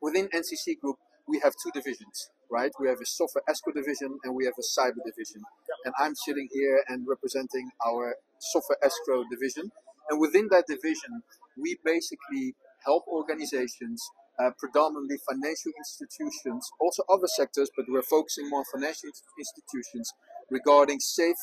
within 0.00 0.28
NCC 0.28 0.80
Group, 0.80 0.96
we 1.28 1.40
have 1.44 1.54
two 1.62 1.70
divisions, 1.72 2.30
right? 2.50 2.72
We 2.80 2.88
have 2.88 3.00
a 3.00 3.06
software 3.06 3.44
escrow 3.48 3.72
division 3.72 4.18
and 4.24 4.34
we 4.34 4.44
have 4.46 4.54
a 4.58 4.62
cyber 4.62 5.02
division. 5.04 5.42
And 5.84 5.94
I'm 5.98 6.14
sitting 6.14 6.48
here 6.52 6.82
and 6.88 7.06
representing 7.06 7.70
our 7.86 8.16
software 8.38 8.78
escrow 8.82 9.24
division. 9.30 9.70
And 10.08 10.20
within 10.20 10.48
that 10.50 10.66
division, 10.66 11.22
we 11.56 11.78
basically 11.84 12.54
help 12.84 13.04
organizations, 13.06 14.02
uh, 14.40 14.50
predominantly 14.58 15.18
financial 15.28 15.72
institutions, 15.76 16.70
also 16.80 17.02
other 17.12 17.26
sectors, 17.36 17.70
but 17.76 17.86
we're 17.88 18.02
focusing 18.02 18.48
more 18.48 18.60
on 18.60 18.64
financial 18.72 19.10
institutions 19.38 20.14
regarding 20.50 20.98
safe 21.00 21.36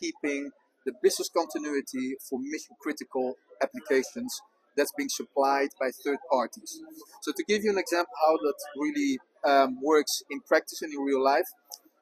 keeping 0.00 0.50
the 0.86 0.92
business 1.02 1.28
continuity 1.28 2.16
for 2.28 2.38
mission 2.38 2.74
critical 2.80 3.34
applications 3.62 4.40
that's 4.76 4.92
being 4.96 5.08
supplied 5.08 5.68
by 5.80 5.90
third 6.04 6.18
parties. 6.30 6.80
So 7.22 7.32
to 7.36 7.44
give 7.44 7.64
you 7.64 7.70
an 7.70 7.78
example 7.78 8.14
how 8.26 8.36
that 8.36 8.54
really 8.76 9.18
um, 9.44 9.78
works 9.82 10.22
in 10.30 10.40
practice 10.40 10.82
and 10.82 10.92
in 10.92 11.00
real 11.00 11.22
life, 11.22 11.48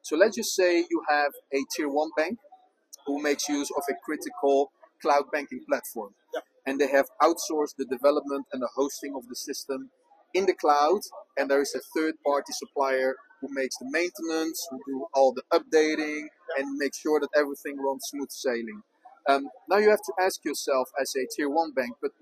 so 0.03 0.17
let's 0.17 0.37
just 0.37 0.55
say 0.55 0.85
you 0.88 1.03
have 1.09 1.33
a 1.53 1.65
tier 1.75 1.88
one 1.88 2.11
bank 2.17 2.38
who 3.07 3.21
makes 3.21 3.49
use 3.49 3.71
of 3.76 3.83
a 3.91 3.95
critical 4.05 4.71
cloud 5.03 5.25
banking 5.33 5.62
platform. 5.69 6.15
And 6.65 6.81
they 6.81 6.88
have 6.88 7.07
outsourced 7.23 7.76
the 7.79 7.87
development 7.88 8.47
and 8.53 8.61
the 8.61 8.69
hosting 8.75 9.15
of 9.17 9.29
the 9.29 9.37
system 9.37 9.91
in 10.37 10.47
the 10.47 10.55
cloud. 10.55 11.00
And 11.37 11.50
there 11.50 11.62
is 11.62 11.75
a 11.75 11.81
third 11.95 12.14
party 12.25 12.52
supplier 12.52 13.16
who 13.40 13.49
makes 13.50 13.76
the 13.78 13.88
maintenance, 13.90 14.66
who 14.71 14.81
do 14.87 15.07
all 15.14 15.33
the 15.33 15.43
updating, 15.52 16.28
and 16.57 16.76
make 16.76 16.95
sure 16.95 17.21
that 17.21 17.28
everything 17.37 17.78
runs 17.78 18.05
smooth 18.11 18.31
sailing. 18.31 18.83
Um, 19.28 19.49
now 19.69 19.78
you 19.78 19.90
have 19.90 20.02
to 20.07 20.12
ask 20.21 20.45
yourself 20.45 20.88
as 21.00 21.14
a 21.16 21.26
tier 21.35 21.50
one 21.50 21.73
bank, 21.73 21.97
but 22.00 22.12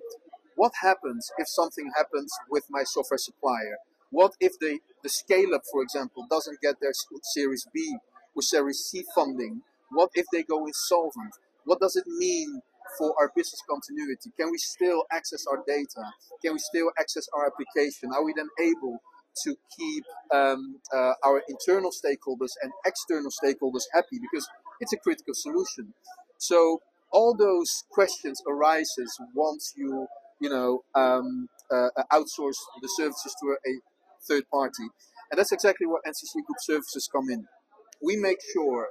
what 0.57 0.73
happens 0.83 1.31
if 1.39 1.49
something 1.49 1.91
happens 1.97 2.33
with 2.51 2.65
my 2.71 2.83
software 2.85 3.19
supplier? 3.19 3.79
What 4.11 4.33
if 4.41 4.53
the, 4.61 4.79
the 5.03 5.09
scale 5.09 5.55
up, 5.55 5.63
for 5.71 5.83
example, 5.83 6.27
doesn't 6.31 6.61
get 6.61 6.77
their 6.81 6.93
Series 7.23 7.67
B 7.75 7.97
or 8.35 8.43
Series 8.43 8.79
C 8.79 9.05
funding? 9.15 9.63
What 9.91 10.11
if 10.15 10.27
they 10.33 10.43
go 10.43 10.67
insolvent? 10.67 11.35
What 11.65 11.81
does 11.81 11.97
it 11.97 12.07
mean 12.07 12.63
for 12.99 13.15
our 13.21 13.31
business 13.35 13.61
continuity? 13.69 14.31
Can 14.39 14.51
we 14.51 14.59
still 14.59 15.05
access 15.11 15.45
our 15.51 15.63
data? 15.67 16.05
Can 16.43 16.55
we 16.55 16.59
still 16.59 16.91
access 16.99 17.27
our 17.35 17.47
application? 17.47 18.11
Are 18.13 18.25
we 18.25 18.35
then 18.37 18.49
able 18.61 18.99
to 19.45 19.57
keep 19.77 20.05
um, 20.33 20.77
uh, 20.93 21.15
our 21.25 21.43
internal 21.49 21.91
stakeholders 21.91 22.53
and 22.63 22.73
external 22.87 23.31
stakeholders 23.31 23.85
happy? 23.93 24.19
Because 24.21 24.49
it's 24.81 24.93
a 24.93 24.99
critical 24.99 25.35
solution. 25.35 25.95
So 26.39 26.81
all 27.11 27.35
those 27.35 27.85
questions 27.91 28.43
arises 28.49 29.17
once 29.35 29.73
you 29.77 30.07
you 30.41 30.51
know 30.51 30.83
um, 30.95 31.49
uh, 31.71 31.89
outsource 32.13 32.59
the 32.83 32.89
services 32.97 33.35
to 33.41 33.57
a 33.67 33.81
third 34.29 34.45
party, 34.53 34.89
and 35.31 35.39
that's 35.39 35.53
exactly 35.53 35.87
where 35.87 36.01
NCC 36.07 36.45
Group 36.45 36.59
services 36.61 37.09
come 37.11 37.31
in. 37.31 37.47
We 38.03 38.17
make 38.17 38.39
sure 38.53 38.89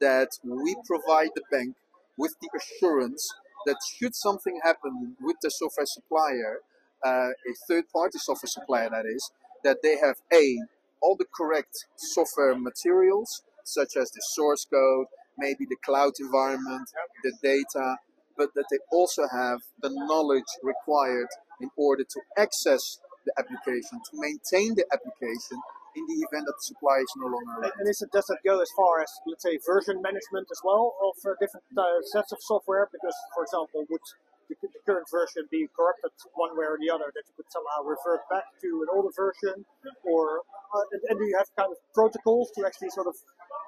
that 0.00 0.28
we 0.44 0.76
provide 0.86 1.30
the 1.34 1.42
bank 1.50 1.74
with 2.16 2.34
the 2.40 2.48
assurance 2.56 3.28
that 3.66 3.76
should 3.96 4.14
something 4.14 4.60
happen 4.62 5.16
with 5.20 5.36
the 5.42 5.50
software 5.50 5.86
supplier, 5.86 6.58
uh, 7.04 7.30
a 7.30 7.54
third 7.68 7.84
party 7.92 8.18
software 8.18 8.48
supplier 8.48 8.90
that 8.90 9.06
is, 9.06 9.30
that 9.64 9.78
they 9.82 9.96
have 9.98 10.16
a 10.32 10.58
all 11.00 11.16
the 11.16 11.26
correct 11.34 11.86
software 11.96 12.56
materials 12.56 13.42
such 13.64 13.96
as 13.96 14.10
the 14.10 14.22
source 14.34 14.64
code, 14.64 15.06
maybe 15.38 15.64
the 15.68 15.76
cloud 15.84 16.12
environment, 16.20 16.88
the 17.22 17.32
data, 17.42 17.96
but 18.36 18.54
that 18.54 18.64
they 18.70 18.78
also 18.90 19.22
have 19.32 19.60
the 19.80 19.90
knowledge 19.90 20.50
required 20.62 21.28
in 21.60 21.70
order 21.76 22.04
to 22.04 22.20
access 22.36 22.98
the 23.24 23.32
application, 23.38 24.00
to 24.10 24.20
maintain 24.20 24.74
the 24.74 24.84
application 24.92 25.58
in 25.96 26.04
the 26.08 26.18
event 26.24 26.48
that 26.48 26.56
the 26.56 26.66
supplier 26.72 27.02
is 27.02 27.14
no 27.16 27.28
longer 27.28 27.52
around. 27.60 27.72
And 27.78 27.88
is 27.88 28.00
it, 28.00 28.10
does 28.12 28.26
that 28.32 28.40
go 28.44 28.60
as 28.60 28.70
far 28.76 29.02
as, 29.02 29.10
let's 29.26 29.44
say, 29.44 29.58
version 29.60 30.00
management 30.00 30.48
as 30.50 30.60
well 30.64 30.96
of 31.00 31.14
uh, 31.24 31.36
different 31.40 31.64
uh, 31.76 32.00
sets 32.12 32.32
of 32.32 32.40
software? 32.40 32.88
Because, 32.92 33.16
for 33.34 33.44
example, 33.44 33.84
would 33.88 34.04
the, 34.48 34.56
the 34.60 34.80
current 34.84 35.06
version 35.10 35.48
be 35.50 35.68
corrupted 35.76 36.12
one 36.34 36.56
way 36.56 36.66
or 36.66 36.76
the 36.80 36.90
other 36.92 37.08
that 37.12 37.24
you 37.28 37.34
could 37.36 37.48
somehow 37.52 37.84
revert 37.84 38.24
back 38.28 38.48
to 38.60 38.68
an 38.84 38.88
older 38.92 39.12
version? 39.12 39.64
Or 40.04 40.44
uh, 40.72 40.84
and 41.08 41.18
do 41.18 41.24
you 41.24 41.36
have 41.36 41.48
kind 41.56 41.72
of 41.72 41.78
protocols 41.92 42.50
to 42.56 42.64
actually 42.66 42.90
sort 42.90 43.06
of 43.06 43.16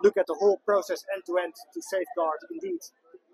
look 0.02 0.16
at 0.16 0.26
the 0.26 0.36
whole 0.40 0.58
process 0.64 1.04
end 1.14 1.22
to 1.26 1.38
end 1.38 1.52
to 1.52 1.80
safeguard 1.80 2.40
indeed, 2.50 2.80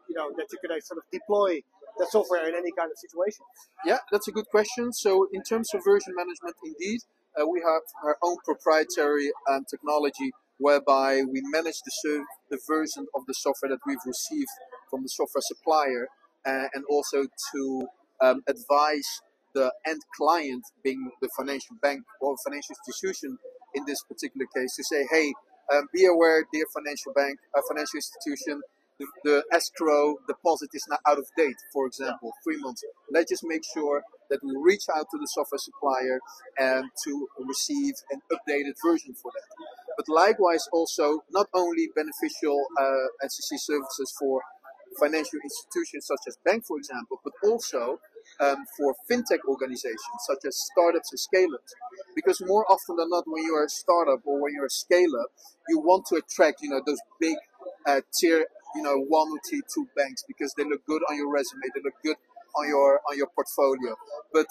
you 0.08 0.14
know, 0.18 0.30
that 0.36 0.46
you 0.50 0.58
can 0.58 0.70
uh, 0.70 0.80
sort 0.82 0.98
of 0.98 1.04
deploy 1.10 1.62
the 1.98 2.06
software 2.06 2.46
in 2.48 2.54
any 2.54 2.70
kind 2.72 2.90
of 2.90 2.98
situation? 2.98 3.44
Yeah, 3.84 3.98
that's 4.10 4.28
a 4.28 4.32
good 4.32 4.46
question. 4.50 4.92
So 4.92 5.28
in 5.32 5.42
terms 5.42 5.72
of 5.74 5.82
version 5.84 6.14
management, 6.14 6.56
indeed, 6.64 7.00
uh, 7.38 7.46
we 7.46 7.60
have 7.60 7.82
our 8.04 8.16
own 8.22 8.36
proprietary 8.44 9.30
um, 9.48 9.64
technology 9.70 10.32
whereby 10.58 11.22
we 11.22 11.40
manage 11.52 11.80
the, 11.84 11.92
serve, 12.02 12.24
the 12.50 12.58
version 12.68 13.06
of 13.14 13.22
the 13.26 13.34
software 13.34 13.70
that 13.70 13.80
we've 13.86 14.04
received 14.06 14.50
from 14.90 15.02
the 15.02 15.08
software 15.08 15.42
supplier 15.42 16.08
uh, 16.44 16.66
and 16.74 16.84
also 16.90 17.24
to 17.52 17.88
um, 18.20 18.42
advise 18.48 19.22
the 19.54 19.72
end 19.86 20.00
client, 20.16 20.62
being 20.84 21.10
the 21.20 21.28
financial 21.36 21.76
bank 21.82 22.02
or 22.20 22.36
financial 22.46 22.76
institution 22.76 23.38
in 23.74 23.84
this 23.86 24.02
particular 24.04 24.46
case, 24.54 24.76
to 24.76 24.84
say, 24.84 25.06
hey, 25.10 25.32
um, 25.72 25.86
be 25.94 26.04
aware, 26.04 26.44
dear 26.52 26.64
financial 26.74 27.12
bank, 27.12 27.38
uh, 27.56 27.60
financial 27.68 27.96
institution, 27.96 28.60
the, 28.98 29.06
the, 29.24 29.44
escrow 29.52 30.16
deposit 30.28 30.68
is 30.74 30.84
now 30.90 30.98
out 31.06 31.18
of 31.18 31.26
date, 31.36 31.56
for 31.72 31.86
example, 31.86 32.32
three 32.44 32.58
months. 32.58 32.84
Let's 33.10 33.30
just 33.30 33.44
make 33.44 33.62
sure 33.64 34.02
that 34.30 34.40
we 34.42 34.54
reach 34.56 34.84
out 34.94 35.06
to 35.10 35.18
the 35.18 35.26
software 35.26 35.58
supplier 35.58 36.20
and 36.58 36.90
to 37.04 37.28
receive 37.38 37.94
an 38.10 38.20
updated 38.32 38.74
version 38.84 39.14
for 39.14 39.30
that. 39.34 39.66
But 39.96 40.08
likewise, 40.08 40.66
also 40.72 41.24
not 41.30 41.48
only 41.52 41.88
beneficial 41.94 42.66
uh, 42.78 43.26
NCC 43.26 43.58
services 43.58 44.14
for 44.18 44.42
financial 44.98 45.38
institutions 45.42 46.06
such 46.06 46.20
as 46.26 46.36
bank, 46.44 46.64
for 46.66 46.78
example, 46.78 47.20
but 47.22 47.32
also 47.44 48.00
um, 48.40 48.64
for 48.76 48.94
fintech 49.10 49.44
organizations 49.46 50.18
such 50.26 50.44
as 50.46 50.56
startups 50.72 51.12
and 51.12 51.20
scale-ups. 51.20 51.74
Because 52.14 52.40
more 52.40 52.64
often 52.70 52.96
than 52.96 53.10
not, 53.10 53.24
when 53.26 53.44
you're 53.44 53.64
a 53.64 53.68
startup 53.68 54.20
or 54.24 54.40
when 54.40 54.54
you're 54.54 54.66
a 54.66 54.70
scale-up, 54.70 55.30
you 55.68 55.78
want 55.78 56.06
to 56.06 56.16
attract, 56.16 56.62
you 56.62 56.70
know, 56.70 56.80
those 56.84 57.00
big 57.20 57.36
uh, 57.86 58.00
tier, 58.18 58.46
you 58.74 58.82
know, 58.82 58.96
one 58.96 59.28
or 59.30 59.40
two, 59.48 59.60
two 59.72 59.86
banks 59.96 60.24
because 60.26 60.54
they 60.56 60.64
look 60.64 60.84
good 60.86 61.02
on 61.08 61.16
your 61.16 61.30
resume, 61.30 61.62
they 61.74 61.80
look 61.82 61.94
good 62.02 62.16
on 62.60 62.68
your 62.68 63.00
on 63.08 63.16
your 63.16 63.28
portfolio. 63.34 63.96
But 64.32 64.46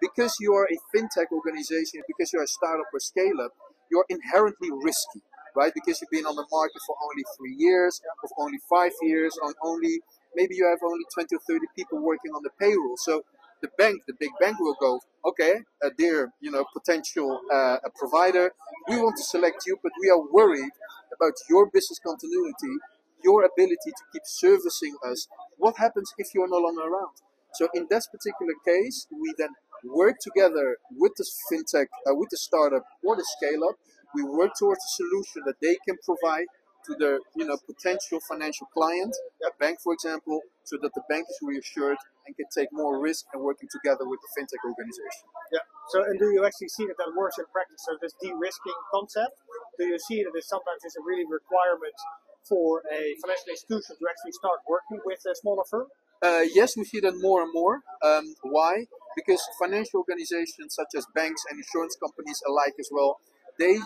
because 0.00 0.34
you 0.40 0.54
are 0.54 0.66
a 0.66 0.78
fintech 0.92 1.30
organization, 1.32 2.02
because 2.06 2.32
you're 2.32 2.42
a 2.42 2.54
startup 2.58 2.86
or 2.92 3.00
scale-up, 3.00 3.52
you're 3.90 4.04
inherently 4.08 4.70
risky 4.72 5.22
right? 5.56 5.72
Because 5.74 6.00
you've 6.00 6.10
been 6.10 6.26
on 6.26 6.36
the 6.36 6.46
market 6.52 6.80
for 6.86 6.94
only 7.02 7.24
three 7.36 7.56
years, 7.56 8.00
or 8.22 8.44
only 8.44 8.58
five 8.68 8.92
years, 9.02 9.36
on 9.42 9.54
only 9.64 10.00
maybe 10.36 10.54
you 10.54 10.68
have 10.68 10.78
only 10.84 11.04
20 11.12 11.34
or 11.34 11.40
30 11.48 11.66
people 11.74 11.98
working 11.98 12.32
on 12.32 12.42
the 12.42 12.50
payroll. 12.60 12.96
So 12.96 13.24
the 13.62 13.68
bank, 13.78 14.02
the 14.06 14.12
big 14.20 14.30
bank 14.38 14.60
will 14.60 14.76
go, 14.78 15.00
okay, 15.24 15.54
uh, 15.82 15.90
dear, 15.96 16.30
you 16.40 16.50
know, 16.50 16.64
potential 16.72 17.40
uh, 17.52 17.78
provider, 17.98 18.52
we 18.86 18.96
want 18.98 19.16
to 19.16 19.24
select 19.24 19.64
you, 19.66 19.78
but 19.82 19.92
we 20.00 20.10
are 20.10 20.20
worried 20.30 20.70
about 21.16 21.32
your 21.48 21.66
business 21.72 21.98
continuity, 21.98 22.76
your 23.24 23.44
ability 23.44 23.90
to 23.90 24.04
keep 24.12 24.22
servicing 24.24 24.96
us. 25.06 25.28
What 25.58 25.76
happens 25.78 26.12
if 26.18 26.28
you're 26.34 26.48
no 26.48 26.58
longer 26.58 26.82
around? 26.82 27.16
So 27.54 27.68
in 27.74 27.86
this 27.88 28.06
particular 28.06 28.52
case, 28.64 29.06
we 29.10 29.32
then 29.38 29.50
work 29.84 30.16
together 30.20 30.76
with 30.96 31.12
the 31.16 31.24
fintech, 31.50 31.86
uh, 32.06 32.14
with 32.14 32.28
the 32.30 32.36
startup 32.36 32.84
or 33.02 33.16
the 33.16 33.24
scale 33.38 33.64
up 33.64 33.76
we 34.16 34.24
work 34.24 34.52
towards 34.58 34.80
a 34.80 34.92
solution 34.96 35.42
that 35.44 35.60
they 35.60 35.76
can 35.84 36.00
provide 36.00 36.48
to 36.88 36.94
their 36.96 37.18
you 37.36 37.44
know 37.44 37.58
potential 37.66 38.18
financial 38.24 38.66
client, 38.72 39.12
a 39.44 39.52
bank 39.60 39.76
for 39.84 39.92
example, 39.92 40.40
so 40.64 40.78
that 40.80 40.94
the 40.94 41.02
bank 41.10 41.26
is 41.28 41.38
reassured 41.42 41.98
and 42.24 42.32
can 42.36 42.46
take 42.48 42.72
more 42.72 42.96
risk 42.96 43.26
and 43.34 43.42
working 43.42 43.68
together 43.68 44.08
with 44.08 44.20
the 44.24 44.30
fintech 44.32 44.62
organization. 44.64 45.26
Yeah. 45.52 45.66
So 45.90 46.00
and 46.06 46.16
do 46.18 46.30
you 46.32 46.46
actually 46.46 46.72
see 46.72 46.86
that 46.86 46.96
that 46.96 47.12
works 47.12 47.36
in 47.36 47.44
practice? 47.52 47.84
So 47.84 47.98
this 48.00 48.14
de-risking 48.22 48.80
concept, 48.88 49.36
do 49.78 49.84
you 49.84 49.98
see 49.98 50.22
that 50.24 50.32
it 50.32 50.46
sometimes 50.46 50.80
is 50.86 50.96
a 50.96 51.02
really 51.04 51.26
requirement 51.26 51.98
for 52.48 52.82
a 52.90 53.14
financial 53.22 53.50
institution 53.50 53.96
to 53.98 54.04
actually 54.08 54.32
start 54.32 54.60
working 54.68 55.00
with 55.04 55.20
a 55.30 55.34
smaller 55.34 55.64
firm? 55.70 55.86
Uh, 56.22 56.44
yes, 56.54 56.76
we 56.76 56.84
see 56.84 57.00
that 57.00 57.14
more 57.20 57.42
and 57.42 57.52
more. 57.52 57.80
Um, 58.02 58.34
why? 58.42 58.86
Because 59.14 59.42
financial 59.60 60.00
organizations 60.00 60.74
such 60.74 60.94
as 60.96 61.06
banks 61.14 61.42
and 61.50 61.58
insurance 61.58 61.96
companies 61.96 62.42
alike 62.48 62.74
as 62.78 62.88
well, 62.90 63.18
they 63.58 63.78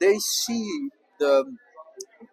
they 0.00 0.18
see 0.18 0.88
the 1.18 1.56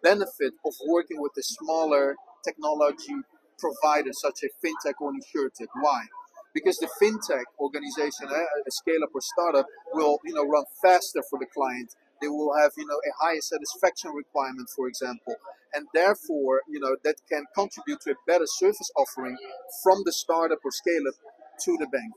benefit 0.02 0.54
of 0.64 0.72
working 0.86 1.20
with 1.20 1.32
a 1.38 1.42
smaller 1.42 2.16
technology 2.44 3.14
provider 3.58 4.12
such 4.12 4.40
as 4.44 4.50
fintech 4.62 4.94
or 5.00 5.12
insurtech. 5.12 5.68
Why? 5.80 6.04
Because 6.54 6.76
the 6.78 6.88
fintech 7.00 7.44
organization, 7.58 8.28
a 8.28 8.70
scale 8.70 9.04
up 9.04 9.10
or 9.14 9.20
startup, 9.20 9.66
will 9.92 10.18
you 10.24 10.34
know 10.34 10.46
run 10.46 10.64
faster 10.82 11.22
for 11.28 11.38
the 11.38 11.46
client. 11.46 11.94
They 12.22 12.28
will 12.28 12.54
have 12.56 12.72
you 12.78 12.86
know 12.86 13.00
a 13.10 13.12
higher 13.24 13.42
satisfaction 13.42 14.12
requirement, 14.12 14.70
for 14.76 14.88
example, 14.88 15.36
and 15.74 15.88
therefore 15.94 16.62
you 16.68 16.80
know 16.80 16.96
that 17.04 17.16
can 17.30 17.44
contribute 17.54 18.00
to 18.02 18.12
a 18.12 18.14
better 18.26 18.46
service 18.46 18.90
offering 18.96 19.36
from 19.82 20.02
the 20.06 20.12
startup 20.12 20.60
or 20.64 20.70
scale 20.70 21.08
up 21.08 21.16
to 21.64 21.76
the 21.78 21.88
bank. 21.88 22.12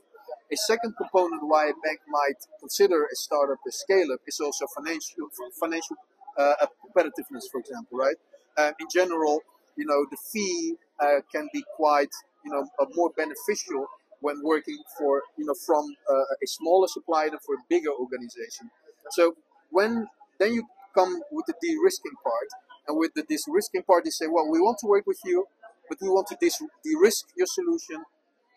A 0.52 0.56
second 0.56 0.94
component 0.96 1.42
why 1.42 1.66
a 1.66 1.74
bank 1.84 2.00
might 2.08 2.40
consider 2.60 3.04
a 3.04 3.16
startup 3.16 3.58
a 3.68 3.72
scale 3.72 4.12
up 4.12 4.20
is 4.26 4.40
also 4.40 4.66
financial 4.76 5.28
financial 5.60 5.96
uh, 6.38 6.54
competitiveness, 6.84 7.44
for 7.50 7.60
example, 7.60 7.98
right? 7.98 8.16
Um, 8.58 8.72
in 8.80 8.86
general, 8.92 9.42
you 9.76 9.86
know, 9.86 10.06
the 10.10 10.16
fee 10.32 10.76
uh, 11.00 11.20
can 11.32 11.48
be 11.52 11.64
quite, 11.76 12.10
you 12.44 12.52
know, 12.52 12.68
more 12.94 13.10
beneficial 13.16 13.86
when 14.20 14.42
working 14.42 14.78
for, 14.98 15.22
you 15.36 15.44
know, 15.44 15.54
from 15.66 15.84
uh, 16.10 16.14
a 16.42 16.46
smaller 16.46 16.88
supplier 16.88 17.30
than 17.30 17.38
for 17.44 17.54
a 17.56 17.64
bigger 17.68 17.90
organization. 17.90 18.70
So 19.10 19.36
when 19.70 20.08
then 20.38 20.54
you 20.54 20.64
come 20.94 21.20
with 21.30 21.46
the 21.46 21.54
de-risking 21.60 22.16
part, 22.22 22.48
and 22.88 22.98
with 22.98 23.12
the 23.14 23.22
de-risking 23.22 23.82
part, 23.82 24.04
they 24.04 24.10
say, 24.10 24.26
well, 24.26 24.48
we 24.50 24.60
want 24.60 24.78
to 24.80 24.86
work 24.86 25.06
with 25.06 25.20
you, 25.24 25.46
but 25.88 25.98
we 26.00 26.08
want 26.08 26.26
to 26.28 26.36
de-risk 26.40 27.26
your 27.36 27.46
solution. 27.46 28.04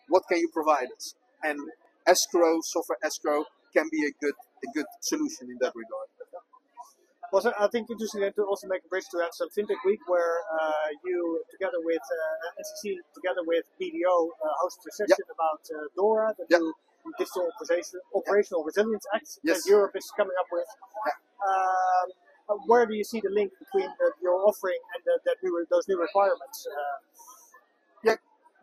What 0.08 0.24
can 0.28 0.38
you 0.38 0.48
provide 0.52 0.88
us? 0.96 1.14
And 1.42 1.58
escrow, 2.06 2.60
software 2.62 2.98
escrow, 3.04 3.44
can 3.72 3.86
be 3.90 4.04
a 4.04 4.12
good 4.20 4.34
a 4.62 4.68
good 4.74 4.86
solution 5.00 5.48
in 5.50 5.56
that 5.60 5.72
regard. 5.74 6.08
Was 7.32 7.46
I 7.46 7.68
think 7.68 7.88
interesting 7.88 8.26
to 8.26 8.42
also 8.42 8.66
make 8.66 8.82
a 8.84 8.88
bridge 8.88 9.06
to 9.12 9.18
that 9.18 9.30
some 9.34 9.48
FinTech 9.54 9.78
Week 9.86 10.00
where 10.08 10.42
uh, 10.50 10.90
you 11.04 11.40
together 11.48 11.78
with 11.78 12.02
uh, 12.02 12.58
NCC 12.58 12.98
together 13.14 13.46
with 13.46 13.62
BDO 13.78 13.94
uh, 14.02 14.50
hosted 14.58 14.90
a 14.90 14.92
session 14.98 15.22
yep. 15.22 15.30
about 15.30 15.62
uh, 15.70 15.86
DORA, 15.94 16.34
the 16.36 16.46
yep. 16.50 16.58
new 16.58 16.74
Digital 17.18 17.48
Operational 18.14 18.64
Resilience 18.64 19.04
Act 19.14 19.38
yes. 19.42 19.62
that 19.62 19.70
Europe 19.70 19.92
is 19.96 20.10
coming 20.16 20.36
up 20.38 20.46
with. 20.52 20.66
Um, 21.40 22.58
where 22.66 22.86
do 22.86 22.94
you 22.94 23.04
see 23.04 23.20
the 23.20 23.30
link 23.30 23.52
between 23.58 23.88
your 24.22 24.34
offering 24.46 24.78
and 24.94 25.02
the, 25.04 25.20
that 25.24 25.36
new, 25.42 25.64
those 25.70 25.86
new 25.88 26.00
requirements? 26.00 26.66
Uh, 26.66 26.98
yeah, 28.04 28.16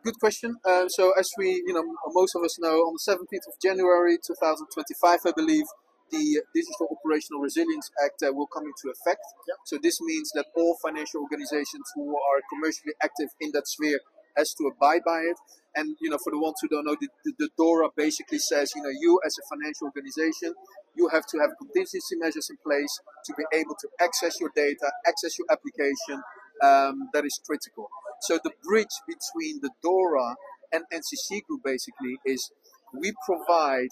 good 0.04 0.20
question. 0.20 0.58
Uh, 0.66 0.88
so 0.88 1.14
as 1.18 1.30
we, 1.38 1.64
you 1.66 1.74
know, 1.74 1.84
most 2.08 2.36
of 2.36 2.44
us 2.44 2.60
know, 2.60 2.84
on 2.88 2.96
the 2.96 3.04
17th 3.04 3.48
of 3.48 3.56
January 3.62 4.18
2025, 4.18 5.20
I 5.26 5.32
believe, 5.36 5.66
the 6.12 6.42
Digital 6.56 6.88
Operational 6.92 7.42
Resilience 7.42 7.92
Act 8.04 8.24
uh, 8.24 8.32
will 8.32 8.48
come 8.48 8.64
into 8.64 8.88
effect. 8.92 9.24
Yep. 9.48 9.58
So 9.66 9.78
this 9.82 10.00
means 10.02 10.32
that 10.36 10.46
all 10.56 10.78
financial 10.82 11.22
organizations 11.22 11.84
who 11.96 12.16
are 12.16 12.40
commercially 12.48 12.94
active 13.04 13.30
in 13.42 13.52
that 13.52 13.68
sphere 13.68 14.00
has 14.38 14.54
to 14.54 14.68
abide 14.68 15.02
by 15.06 15.20
it. 15.20 15.38
And 15.76 15.96
you 16.00 16.10
know, 16.10 16.18
for 16.24 16.32
the 16.32 16.40
ones 16.40 16.56
who 16.62 16.68
don't 16.68 16.86
know, 16.86 16.96
the, 17.00 17.08
the, 17.26 17.34
the, 17.38 17.50
DORA 17.58 17.90
basically 17.96 18.40
says, 18.40 18.72
you 18.76 18.82
know, 18.82 18.90
you 18.90 19.20
as 19.26 19.36
a 19.38 19.44
financial 19.56 19.86
organization, 19.86 20.54
you 20.96 21.08
have 21.10 21.26
to 21.32 21.38
have 21.40 21.52
contingency 21.58 22.16
measures 22.16 22.50
in 22.50 22.58
place 22.66 23.00
to 23.26 23.34
be 23.38 23.44
able 23.54 23.76
to 23.76 23.88
access 24.02 24.40
your 24.40 24.52
data, 24.56 24.92
access 25.06 25.38
your 25.38 25.48
application. 25.52 26.24
Um, 26.64 27.10
that 27.14 27.24
is 27.24 27.40
critical. 27.46 27.88
So 28.22 28.40
the 28.44 28.52
bridge 28.64 28.96
between 29.06 29.62
the 29.62 29.70
DORA 29.84 30.36
and 30.72 30.84
NCC 30.92 31.44
Group 31.44 31.62
basically 31.64 32.18
is 32.26 32.52
we 32.94 33.14
provide 33.26 33.90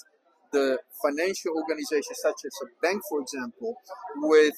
the 0.52 0.80
financial 1.02 1.52
organizations 1.56 2.18
such 2.22 2.42
as 2.46 2.54
a 2.64 2.68
bank, 2.82 3.02
for 3.10 3.22
example, 3.22 3.76
with 4.16 4.56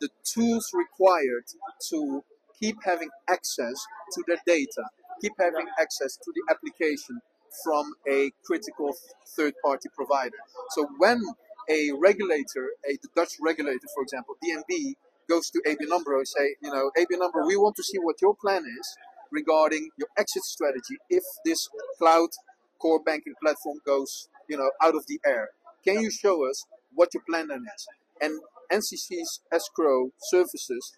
the 0.00 0.08
tools 0.24 0.70
required 0.74 1.44
to 1.90 2.24
keep 2.60 2.76
having 2.84 3.10
access 3.28 3.74
to 4.12 4.22
their 4.26 4.38
data, 4.46 4.84
keep 5.20 5.32
having 5.38 5.66
access 5.80 6.16
to 6.16 6.32
the 6.34 6.42
application 6.52 7.20
from 7.64 7.94
a 8.08 8.30
critical 8.44 8.92
third 9.36 9.54
party 9.64 9.88
provider. 9.94 10.36
So 10.70 10.88
when 10.98 11.20
a 11.68 11.90
regulator, 11.98 12.70
a 12.88 12.98
the 13.00 13.08
Dutch 13.14 13.34
regulator, 13.40 13.86
for 13.94 14.02
example, 14.02 14.36
DNB, 14.44 14.94
goes 15.28 15.50
to 15.50 15.60
ABN 15.66 15.92
AMRO 15.92 16.18
and 16.18 16.28
say, 16.28 16.56
you 16.62 16.70
know, 16.70 16.90
ABN 16.96 17.24
AMRO, 17.24 17.46
we 17.46 17.56
want 17.56 17.74
to 17.76 17.82
see 17.82 17.98
what 17.98 18.16
your 18.22 18.34
plan 18.34 18.64
is 18.64 18.96
regarding 19.32 19.88
your 19.98 20.08
exit 20.16 20.44
strategy 20.44 20.96
if 21.10 21.24
this 21.44 21.68
cloud 21.98 22.28
core 22.80 23.02
banking 23.02 23.34
platform 23.42 23.78
goes, 23.84 24.28
you 24.48 24.56
know, 24.56 24.70
out 24.82 24.94
of 24.94 25.06
the 25.08 25.18
air. 25.26 25.50
Can 25.84 26.00
you 26.00 26.10
show 26.10 26.48
us 26.48 26.64
what 26.94 27.08
your 27.14 27.22
plan 27.28 27.48
is? 27.50 27.88
And 28.20 28.40
NCC's 28.72 29.40
escrow 29.52 30.10
services 30.30 30.92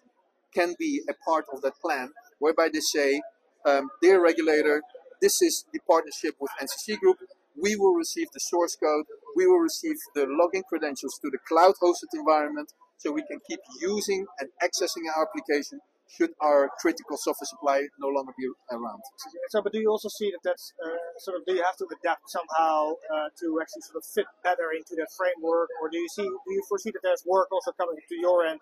can 0.53 0.75
be 0.77 1.01
a 1.09 1.13
part 1.13 1.45
of 1.53 1.61
that 1.61 1.73
plan, 1.81 2.11
whereby 2.39 2.69
they 2.71 2.79
say, 2.79 3.21
um, 3.65 3.89
dear 4.01 4.23
regulator, 4.23 4.81
this 5.21 5.41
is 5.41 5.65
the 5.73 5.79
partnership 5.87 6.35
with 6.39 6.51
NCC 6.61 6.97
Group. 6.99 7.17
We 7.61 7.75
will 7.75 7.93
receive 7.93 8.27
the 8.33 8.39
source 8.39 8.75
code. 8.75 9.05
we 9.35 9.45
will 9.47 9.59
receive 9.59 9.95
the 10.15 10.25
login 10.25 10.63
credentials 10.67 11.19
to 11.21 11.29
the 11.29 11.37
cloud 11.47 11.75
hosted 11.81 12.11
environment 12.13 12.73
so 12.97 13.11
we 13.11 13.23
can 13.23 13.39
keep 13.47 13.59
using 13.81 14.25
and 14.39 14.49
accessing 14.61 15.07
our 15.15 15.27
application 15.27 15.79
should 16.09 16.33
our 16.41 16.69
critical 16.81 17.17
software 17.17 17.45
supply 17.45 17.85
no 17.99 18.07
longer 18.07 18.33
be 18.37 18.49
around. 18.71 19.01
So, 19.49 19.61
but 19.61 19.71
do 19.71 19.79
you 19.79 19.89
also 19.89 20.09
see 20.09 20.31
that 20.31 20.41
that's 20.43 20.73
uh, 20.81 20.97
sort 21.19 21.37
of 21.37 21.45
do 21.45 21.53
you 21.53 21.63
have 21.63 21.77
to 21.77 21.85
adapt 21.85 22.25
somehow 22.29 22.97
uh, 23.13 23.29
to 23.39 23.61
actually 23.61 23.85
sort 23.85 24.01
of 24.01 24.05
fit 24.09 24.25
better 24.43 24.73
into 24.73 24.97
that 24.97 25.13
framework, 25.13 25.69
or 25.81 25.89
do 25.89 25.97
you 25.97 26.09
see 26.09 26.25
do 26.25 26.49
you 26.49 26.63
foresee 26.67 26.89
that 26.91 27.03
there's 27.03 27.23
work 27.25 27.51
also 27.51 27.71
coming 27.77 27.95
to 27.95 28.15
your 28.17 28.43
end 28.45 28.59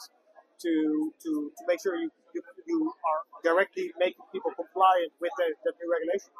to 0.61 1.13
to, 1.23 1.51
to 1.57 1.63
make 1.67 1.81
sure 1.81 1.95
you, 1.95 2.09
you, 2.33 2.41
you 2.67 2.79
are 2.87 3.21
directly 3.43 3.91
making 3.99 4.25
people 4.31 4.51
compliant 4.55 5.11
with 5.21 5.31
the, 5.37 5.53
the 5.63 5.71
new 5.79 5.91
regulation? 5.91 6.31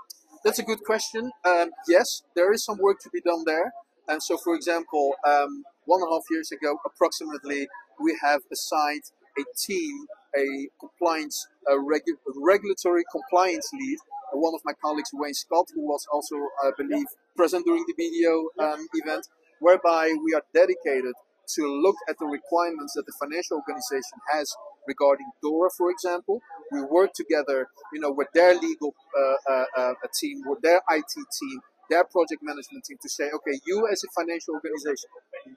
That's 0.44 0.60
a 0.60 0.64
good 0.64 0.84
question. 0.84 1.32
Um, 1.46 1.72
yes, 1.88 2.24
there 2.36 2.54
is 2.54 2.64
some 2.64 2.78
work 2.78 3.00
to 3.02 3.10
be 3.10 3.22
done 3.22 3.44
there. 3.46 3.72
And 4.08 4.24
so, 4.24 4.38
for 4.38 4.56
example, 4.56 5.16
um, 5.26 5.64
one 5.86 6.02
and 6.02 6.10
a 6.10 6.14
half 6.14 6.24
years 6.32 6.52
ago, 6.52 6.78
approximately, 6.86 7.68
we 8.00 8.18
have 8.22 8.42
assigned 8.52 9.04
a 9.38 9.44
team, 9.58 10.06
a 10.36 10.70
compliance, 10.80 11.48
a 11.68 11.74
regu- 11.74 12.18
regulatory 12.36 13.04
compliance 13.12 13.70
lead. 13.74 13.98
Uh, 14.34 14.38
one 14.40 14.54
of 14.54 14.62
my 14.64 14.74
colleagues, 14.82 15.10
Wayne 15.14 15.34
Scott, 15.34 15.66
who 15.76 15.82
was 15.82 16.06
also, 16.12 16.36
I 16.64 16.72
believe, 16.78 17.08
present 17.36 17.66
during 17.66 17.86
the 17.88 17.96
BDO 18.00 18.64
um, 18.64 18.88
event, 18.94 19.28
whereby 19.60 20.14
we 20.24 20.34
are 20.34 20.44
dedicated 20.54 21.14
to 21.56 21.64
look 21.82 21.96
at 22.10 22.18
the 22.20 22.26
requirements 22.26 22.94
that 22.94 23.06
the 23.06 23.14
financial 23.20 23.58
organization 23.58 24.20
has 24.32 24.54
regarding 24.88 25.28
DORA, 25.44 25.70
for 25.78 25.92
example. 25.92 26.42
We 26.72 26.82
work 26.84 27.14
together, 27.14 27.68
you 27.94 28.00
know, 28.00 28.12
with 28.12 28.28
their 28.34 28.56
legal 28.56 28.94
uh, 29.18 29.52
uh, 29.52 29.66
uh, 29.78 29.94
team, 30.20 30.42
with 30.46 30.62
their 30.62 30.82
IT 30.90 31.14
team, 31.14 31.60
their 31.90 32.04
project 32.04 32.42
management 32.44 32.84
team 32.86 32.98
to 33.02 33.10
say, 33.10 33.30
okay, 33.32 33.60
you 33.66 33.88
as 33.92 34.04
a 34.04 34.08
financial 34.16 34.56
organization, 34.56 35.10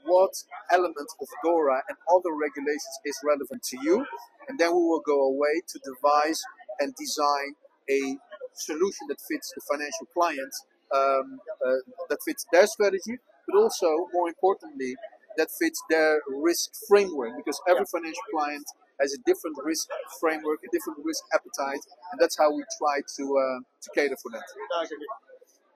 what 0.05 0.31
element 0.71 1.11
of 1.21 1.29
DORA 1.43 1.83
and 1.89 1.97
other 2.09 2.35
regulations 2.35 2.97
is 3.05 3.19
relevant 3.25 3.63
to 3.65 3.79
you? 3.83 4.05
And 4.49 4.59
then 4.59 4.71
we 4.71 4.83
will 4.83 5.03
go 5.05 5.23
away 5.23 5.63
to 5.67 5.81
devise 5.83 6.41
and 6.79 6.95
design 6.95 7.55
a 7.91 8.17
solution 8.55 9.07
that 9.09 9.19
fits 9.29 9.53
the 9.55 9.63
financial 9.69 10.07
client, 10.15 10.53
um, 10.95 11.41
uh, 11.65 11.83
that 12.09 12.19
fits 12.25 12.47
their 12.53 12.67
strategy, 12.67 13.19
but 13.47 13.59
also, 13.59 14.09
more 14.13 14.29
importantly, 14.29 14.95
that 15.37 15.49
fits 15.61 15.83
their 15.91 16.21
risk 16.29 16.71
framework 16.89 17.37
because 17.37 17.61
every 17.69 17.85
financial 17.87 18.23
client 18.33 18.67
has 19.01 19.15
a 19.15 19.19
different 19.25 19.57
risk 19.65 19.89
framework, 20.21 20.59
a 20.63 20.71
different 20.73 20.99
risk 21.05 21.25
appetite, 21.33 21.81
and 22.13 22.21
that's 22.21 22.37
how 22.39 22.53
we 22.55 22.63
try 22.79 23.01
to 23.17 23.25
uh, 23.39 23.61
to 23.83 23.91
cater 23.95 24.17
for 24.23 24.31
that. 24.33 24.45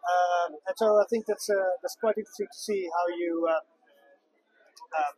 Um, 0.04 0.56
and 0.66 0.76
so 0.76 1.00
I 1.00 1.04
think 1.08 1.26
that's 1.26 1.48
uh, 1.48 1.54
that's 1.82 1.96
quite 1.96 2.18
interesting 2.18 2.46
to 2.52 2.58
see 2.58 2.88
how 2.92 3.16
you. 3.16 3.48
Uh, 3.50 3.60
um, 4.98 5.14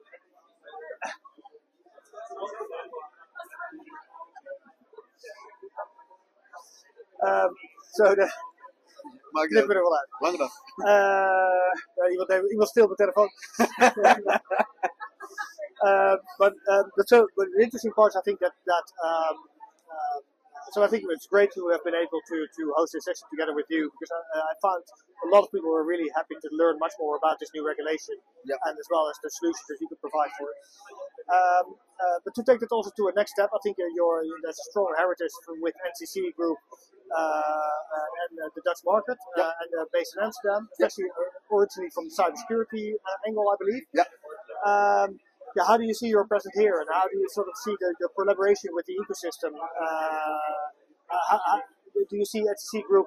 um, 7.29 7.55
so 7.93 8.15
de, 8.15 8.29
Maakt 9.37 9.49
knip 9.53 9.67
wel 9.67 9.97
uit. 10.01 10.09
Lang 10.25 10.37
dan. 10.43 10.51
Uh, 10.77 11.71
ja, 11.99 12.05
iemand, 12.11 12.29
heeft- 12.29 12.51
iemand 12.51 12.69
stil 12.69 12.85
op 12.85 12.91
de 12.91 12.97
telefoon. 13.05 13.31
but, 16.39 16.55
uh, 16.73 16.85
but 16.97 17.09
so, 17.09 17.27
but 17.37 17.47
the 17.57 17.63
interesting 17.63 17.93
part, 17.93 18.11
is 18.13 18.17
I 18.17 18.23
think 18.25 18.39
that 18.41 18.53
that 18.67 18.87
um, 19.05 19.37
uh, 19.95 20.19
so 20.73 20.83
I 20.83 20.89
think 20.89 21.05
it's 21.11 21.27
great 21.27 21.51
to 21.55 21.69
have 21.73 21.83
been 21.85 21.95
able 21.95 22.21
to, 22.31 22.37
to 22.59 22.63
host 22.77 22.93
this 22.95 23.05
session 23.05 23.27
together 23.31 23.55
with 23.55 23.67
you 23.69 23.91
because 23.95 24.11
I, 24.11 24.21
I 24.51 24.55
found 24.67 24.83
a 25.27 25.29
lot 25.35 25.43
of 25.45 25.49
people 25.55 25.71
were 25.71 25.85
really 25.85 26.11
happy 26.19 26.35
to 26.43 26.49
learn 26.53 26.77
much 26.79 26.93
more 26.99 27.17
about 27.17 27.39
this 27.39 27.51
new 27.55 27.65
regulation 27.67 28.17
Yeah. 28.45 28.59
and 28.67 28.75
as 28.79 28.87
well 28.91 29.07
as 29.09 29.17
the 29.23 29.31
solutions 29.31 29.67
that 29.71 29.79
you 29.81 29.87
could 29.89 30.01
provide 30.01 30.33
for 30.39 30.47
it. 30.51 30.59
Um, 31.31 31.67
uh, 32.03 32.19
but 32.25 32.35
to 32.35 32.43
take 32.43 32.59
that 32.61 32.73
also 32.73 32.91
to 32.91 33.03
a 33.09 33.13
next 33.15 33.33
step, 33.39 33.51
I 33.55 33.59
think 33.63 33.77
uh, 33.79 33.87
your 33.95 34.23
there's 34.43 34.59
a 34.59 34.67
strong 34.71 34.91
heritage 34.99 35.33
with 35.63 35.75
NCC 35.87 36.35
Group 36.35 36.59
and 37.11 38.35
uh, 38.41 38.49
the 38.55 38.63
Dutch 38.65 38.81
market 38.85 39.19
uh, 39.39 39.53
and 39.63 39.71
uh, 39.81 39.85
based 39.93 40.17
in 40.17 40.25
Amsterdam, 40.25 40.69
especially 40.73 41.11
uh, 41.11 41.55
originally 41.55 41.91
from 41.91 42.09
the 42.09 42.15
cybersecurity 42.15 42.95
uh, 42.95 43.29
angle, 43.29 43.49
I 43.49 43.57
believe. 43.59 43.85
Yeah. 43.95 44.09
Um, 44.67 45.21
yeah, 45.57 45.65
how 45.67 45.77
do 45.77 45.85
you 45.85 45.95
see 45.95 46.09
your 46.09 46.27
presence 46.27 46.55
here, 46.55 46.81
and 46.81 46.89
how 46.93 47.09
do 47.09 47.17
you 47.17 47.29
sort 47.31 47.49
of 47.49 47.55
see 47.65 47.75
the, 47.81 47.95
the 48.01 48.09
collaboration 48.15 48.71
with 48.73 48.85
the 48.87 48.95
ecosystem? 49.01 49.55
Uh, 49.55 49.87
uh, 49.87 51.17
how, 51.31 51.41
how, 51.47 51.63
do 52.11 52.17
you 52.17 52.27
see 52.27 52.43
NCC 52.43 52.83
Group 52.85 53.07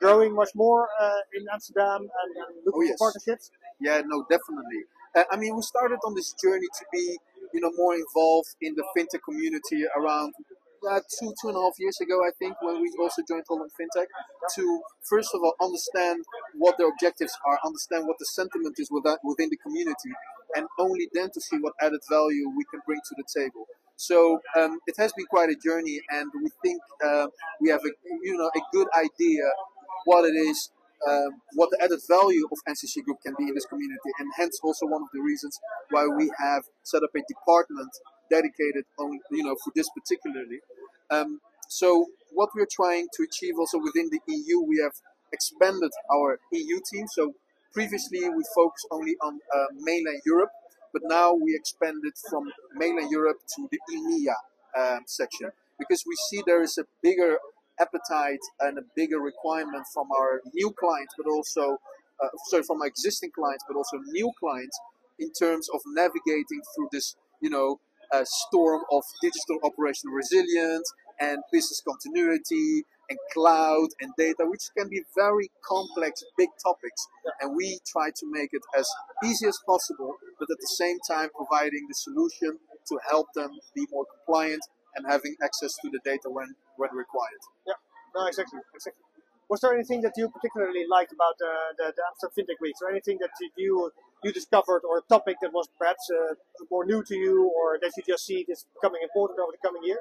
growing 0.00 0.34
much 0.34 0.50
more 0.54 0.88
uh, 0.98 1.20
in 1.34 1.46
Amsterdam 1.52 2.00
and, 2.00 2.36
and 2.36 2.56
looking 2.64 2.72
Oh, 2.74 2.82
yes. 2.82 2.96
for 2.98 3.12
partnerships? 3.12 3.50
Yeah, 3.80 4.00
no, 4.06 4.24
definitely. 4.30 4.88
Uh, 5.14 5.24
I 5.30 5.36
mean, 5.36 5.54
we 5.56 5.62
started 5.62 5.98
on 6.06 6.14
this 6.14 6.34
journey 6.42 6.66
to 6.78 6.84
be, 6.92 7.18
you 7.52 7.60
know, 7.60 7.70
more 7.76 7.94
involved 7.94 8.54
in 8.62 8.74
the 8.74 8.84
fintech 8.96 9.20
community 9.24 9.84
around 9.96 10.32
uh, 10.88 11.00
two, 11.18 11.34
two 11.40 11.48
and 11.48 11.56
a 11.56 11.60
half 11.60 11.78
years 11.78 11.98
ago, 12.00 12.20
I 12.24 12.30
think, 12.38 12.56
when 12.62 12.80
we 12.80 12.92
also 13.00 13.22
joined 13.26 13.44
Holland 13.48 13.70
Fintech, 13.78 14.06
to 14.56 14.80
first 15.08 15.30
of 15.34 15.40
all 15.42 15.54
understand 15.60 16.24
what 16.54 16.76
their 16.78 16.88
objectives 16.88 17.36
are, 17.46 17.58
understand 17.64 18.06
what 18.06 18.18
the 18.18 18.26
sentiment 18.26 18.76
is 18.78 18.90
within, 18.90 19.16
within 19.24 19.50
the 19.50 19.56
community, 19.56 20.12
and 20.56 20.66
only 20.78 21.08
then 21.12 21.30
to 21.32 21.40
see 21.40 21.58
what 21.58 21.74
added 21.80 22.00
value 22.10 22.48
we 22.56 22.64
can 22.70 22.80
bring 22.86 23.00
to 23.00 23.14
the 23.16 23.24
table. 23.34 23.66
So 23.96 24.40
um, 24.58 24.78
it 24.86 24.94
has 24.98 25.12
been 25.12 25.26
quite 25.26 25.50
a 25.50 25.56
journey, 25.56 26.00
and 26.10 26.30
we 26.42 26.50
think 26.62 26.80
uh, 27.04 27.26
we 27.60 27.68
have 27.70 27.80
a, 27.84 27.92
you 28.22 28.36
know, 28.36 28.50
a 28.54 28.60
good 28.72 28.88
idea 28.96 29.44
what 30.06 30.24
it 30.24 30.32
is 30.32 30.70
um, 31.08 31.40
what 31.54 31.70
the 31.70 31.82
added 31.82 32.00
value 32.08 32.46
of 32.52 32.58
NCC 32.68 33.02
Group 33.04 33.18
can 33.24 33.34
be 33.38 33.44
in 33.48 33.54
this 33.54 33.64
community, 33.64 34.10
and 34.18 34.28
hence 34.36 34.60
also 34.62 34.86
one 34.86 35.02
of 35.02 35.08
the 35.12 35.20
reasons 35.20 35.58
why 35.90 36.06
we 36.06 36.30
have 36.38 36.64
set 36.82 37.02
up 37.02 37.10
a 37.16 37.22
department 37.26 37.90
dedicated 38.30 38.84
on 38.98 39.18
you 39.30 39.44
know 39.44 39.56
for 39.62 39.72
this 39.74 39.88
particularly. 39.90 40.60
Um, 41.10 41.40
so 41.68 42.06
what 42.32 42.50
we're 42.54 42.70
trying 42.70 43.08
to 43.14 43.22
achieve 43.22 43.54
also 43.58 43.78
within 43.78 44.10
the 44.10 44.20
EU, 44.26 44.60
we 44.60 44.80
have 44.82 44.92
expanded 45.32 45.90
our 46.12 46.38
EU 46.52 46.80
team. 46.90 47.06
So 47.08 47.34
previously 47.72 48.20
we 48.28 48.42
focused 48.54 48.88
only 48.90 49.16
on 49.22 49.40
uh, 49.54 49.66
mainland 49.78 50.20
Europe, 50.24 50.50
but 50.92 51.02
now 51.04 51.32
we 51.32 51.54
expanded 51.54 52.12
from 52.28 52.44
mainland 52.74 53.10
Europe 53.10 53.38
to 53.56 53.68
the 53.70 53.78
EMEA 53.94 54.34
um, 54.76 55.00
section 55.06 55.50
because 55.78 56.04
we 56.06 56.14
see 56.28 56.42
there 56.46 56.62
is 56.62 56.78
a 56.78 56.84
bigger 57.02 57.38
appetite 57.80 58.44
and 58.60 58.78
a 58.78 58.82
bigger 58.94 59.18
requirement 59.18 59.84
from 59.92 60.06
our 60.12 60.40
new 60.54 60.70
clients, 60.78 61.14
but 61.16 61.28
also 61.30 61.78
uh, 62.22 62.28
sorry 62.48 62.62
from 62.62 62.82
our 62.82 62.86
existing 62.86 63.30
clients, 63.30 63.64
but 63.66 63.76
also 63.76 63.98
new 64.08 64.30
clients 64.38 64.78
in 65.18 65.32
terms 65.32 65.68
of 65.72 65.80
navigating 65.86 66.60
through 66.74 66.88
this, 66.92 67.16
you 67.40 67.50
know, 67.50 67.80
uh, 68.12 68.24
storm 68.24 68.82
of 68.92 69.02
digital 69.22 69.58
operational 69.64 70.14
resilience 70.14 70.92
and 71.20 71.38
business 71.52 71.82
continuity 71.86 72.84
and 73.10 73.18
cloud 73.32 73.88
and 74.00 74.12
data, 74.16 74.46
which 74.46 74.70
can 74.76 74.88
be 74.88 75.02
very 75.16 75.50
complex, 75.66 76.22
big 76.38 76.48
topics. 76.62 77.06
And 77.40 77.56
we 77.56 77.78
try 77.86 78.10
to 78.10 78.24
make 78.30 78.50
it 78.52 78.62
as 78.78 78.88
easy 79.24 79.46
as 79.46 79.58
possible, 79.66 80.16
but 80.38 80.48
at 80.50 80.58
the 80.58 80.72
same 80.78 80.98
time 81.08 81.28
providing 81.36 81.86
the 81.88 81.94
solution 81.94 82.58
to 82.88 82.98
help 83.08 83.26
them 83.34 83.50
be 83.74 83.86
more 83.90 84.06
compliant 84.06 84.62
and 84.96 85.06
having 85.08 85.34
access 85.42 85.74
to 85.82 85.90
the 85.90 86.00
data 86.04 86.30
when, 86.30 86.54
when 86.76 86.90
required. 86.94 87.42
Yeah, 87.66 87.74
no, 88.14 88.26
exactly, 88.26 88.60
exactly. 88.74 89.02
Was 89.50 89.60
there 89.60 89.74
anything 89.74 90.00
that 90.02 90.14
you 90.16 90.30
particularly 90.30 90.86
liked 90.86 91.12
about 91.12 91.34
uh, 91.42 91.74
the, 91.76 91.90
the 91.90 92.02
Amsterdam 92.06 92.46
FinTech 92.46 92.62
Week? 92.62 92.74
Or 92.82 92.90
anything 92.90 93.18
that 93.18 93.34
you 93.58 93.90
you 94.22 94.32
discovered, 94.32 94.82
or 94.88 94.98
a 94.98 95.02
topic 95.08 95.36
that 95.42 95.52
was 95.52 95.68
perhaps 95.78 96.10
uh, 96.10 96.34
more 96.70 96.84
new 96.84 97.02
to 97.04 97.16
you, 97.16 97.50
or 97.56 97.78
that 97.80 97.92
you 97.96 98.02
just 98.06 98.26
see 98.26 98.44
this 98.48 98.64
becoming 98.74 99.00
important 99.02 99.38
over 99.40 99.52
the 99.52 99.62
coming 99.66 99.82
year? 99.84 100.00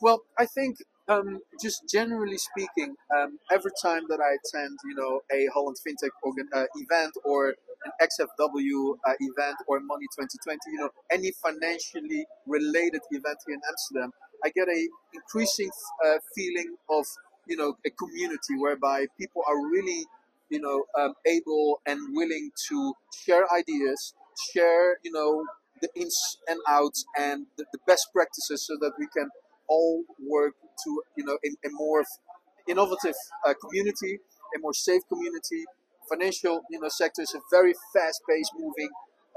Well, 0.00 0.22
I 0.38 0.46
think 0.46 0.78
um, 1.08 1.40
just 1.62 1.88
generally 1.88 2.38
speaking, 2.38 2.96
um, 3.16 3.38
every 3.52 3.70
time 3.82 4.02
that 4.08 4.20
I 4.20 4.36
attend, 4.38 4.78
you 4.84 4.94
know, 4.94 5.20
a 5.30 5.46
Holland 5.52 5.76
FinTech 5.86 6.10
organ, 6.22 6.48
uh, 6.52 6.66
event 6.76 7.12
or 7.24 7.54
an 7.84 7.92
XFW 8.00 8.96
uh, 9.06 9.12
event 9.20 9.56
or 9.68 9.80
Money 9.80 10.06
2020, 10.18 10.58
you 10.72 10.78
know, 10.78 10.90
any 11.10 11.32
financially 11.42 12.26
related 12.46 13.00
event 13.10 13.38
here 13.46 13.54
in 13.54 13.60
Amsterdam, 13.68 14.10
I 14.44 14.50
get 14.50 14.68
a 14.68 14.88
increasing 15.14 15.70
uh, 16.04 16.18
feeling 16.34 16.76
of, 16.90 17.04
you 17.46 17.56
know, 17.56 17.76
a 17.86 17.90
community 17.90 18.58
whereby 18.58 19.06
people 19.18 19.42
are 19.46 19.56
really, 19.56 20.04
you 20.50 20.60
know, 20.60 20.84
um, 20.98 21.14
able 21.26 21.80
and 21.86 22.00
willing 22.14 22.50
to 22.68 22.94
share 23.24 23.44
ideas, 23.52 24.14
share, 24.52 24.98
you 25.04 25.12
know, 25.12 25.44
the 25.80 25.88
ins 25.94 26.38
and 26.48 26.58
outs 26.68 27.04
and 27.18 27.46
the, 27.58 27.64
the 27.72 27.78
best 27.86 28.08
practices 28.14 28.66
so 28.66 28.74
that 28.80 28.92
we 28.98 29.06
can 29.16 29.28
all 29.68 30.04
work 30.20 30.54
to 30.84 31.02
you 31.16 31.24
know 31.24 31.36
a, 31.44 31.66
a 31.66 31.70
more 31.72 32.04
innovative 32.68 33.14
uh, 33.46 33.54
community, 33.60 34.18
a 34.56 34.58
more 34.60 34.72
safe 34.74 35.02
community. 35.08 35.64
Financial 36.08 36.60
you 36.70 36.80
know 36.80 36.88
sector 36.88 37.22
is 37.22 37.34
a 37.34 37.40
very 37.50 37.74
fast-paced, 37.92 38.52
moving 38.58 38.88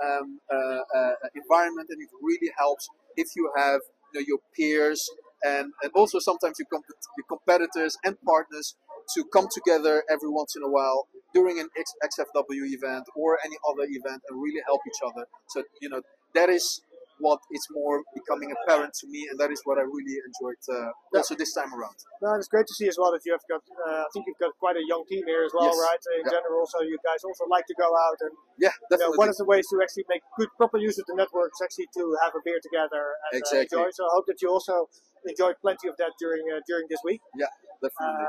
um, 0.04 0.40
uh, 0.54 0.82
uh, 0.96 1.14
environment, 1.36 1.88
and 1.90 2.02
it 2.02 2.10
really 2.22 2.52
helps 2.58 2.88
if 3.18 3.30
you 3.36 3.52
have 3.58 3.82
you 4.14 4.20
know 4.20 4.26
your 4.28 4.38
peers 4.56 5.10
and, 5.44 5.72
and 5.84 5.92
also 5.96 6.20
sometimes 6.20 6.60
your, 6.60 6.68
comp- 6.72 6.86
your 7.18 7.26
competitors 7.28 7.98
and 8.04 8.18
partners 8.26 8.76
to 9.16 9.24
come 9.34 9.48
together 9.52 10.04
every 10.10 10.30
once 10.30 10.56
in 10.56 10.64
a 10.64 10.70
while 10.70 11.08
during 11.34 11.60
an 11.60 11.68
XFW 11.78 12.66
event 12.78 13.06
or 13.16 13.38
any 13.46 13.58
other 13.70 13.86
event 13.90 14.22
and 14.30 14.42
really 14.42 14.62
help 14.66 14.82
each 14.88 15.02
other. 15.06 15.26
So 15.50 15.64
you 15.82 15.90
know 15.90 16.02
that 16.34 16.50
is 16.50 16.82
what 17.20 17.40
is 17.52 17.68
more 17.72 18.02
becoming 18.16 18.50
apparent 18.56 18.94
to 18.96 19.06
me, 19.08 19.28
and 19.30 19.38
that 19.40 19.52
is 19.52 19.60
what 19.68 19.78
I 19.78 19.84
really 19.84 20.18
enjoyed 20.24 20.56
uh, 20.72 20.92
Yeah. 21.12 21.20
also 21.20 21.36
this 21.36 21.52
time 21.54 21.72
around. 21.76 21.98
No, 22.24 22.34
it's 22.40 22.48
great 22.48 22.66
to 22.68 22.74
see 22.80 22.88
as 22.88 22.98
well 22.98 23.12
that 23.12 23.24
you 23.26 23.34
have 23.36 23.44
got. 23.52 23.62
Uh, 23.76 24.08
I 24.08 24.10
think 24.14 24.26
you've 24.28 24.40
got 24.40 24.56
quite 24.58 24.78
a 24.78 24.86
young 24.88 25.04
team 25.12 25.24
here 25.28 25.44
as 25.44 25.52
well, 25.54 25.68
Yes. 25.68 25.78
right? 25.88 26.04
In 26.16 26.24
Yeah. 26.24 26.40
general, 26.40 26.66
so 26.66 26.82
you 26.82 26.98
guys 27.04 27.22
also 27.28 27.46
like 27.46 27.66
to 27.68 27.76
go 27.76 27.90
out 28.06 28.20
and 28.22 28.32
Yeah, 28.58 28.72
you 28.92 28.98
know, 28.98 29.12
one 29.16 29.30
of 29.30 29.36
the 29.38 29.46
ways 29.46 29.68
to 29.72 29.82
actually 29.84 30.06
make 30.10 30.24
good 30.38 30.50
proper 30.58 30.78
use 30.78 30.98
of 30.98 31.06
the 31.08 31.16
network 31.16 31.52
is 31.56 31.62
actually 31.62 31.88
to 32.00 32.04
have 32.24 32.34
a 32.36 32.42
beer 32.44 32.60
together 32.64 33.04
and 33.32 33.40
Exactly. 33.40 33.60
uh, 33.60 33.84
enjoy. 33.84 33.88
So 33.92 34.04
I 34.08 34.12
hope 34.16 34.26
that 34.28 34.42
you 34.42 34.50
also 34.50 34.90
enjoyed 35.26 35.56
plenty 35.62 35.88
of 35.88 35.96
that 35.98 36.14
during 36.20 36.44
uh, 36.52 36.60
during 36.68 36.88
this 36.90 37.02
week. 37.04 37.22
Yeah, 37.36 37.52
definitely. 37.84 38.28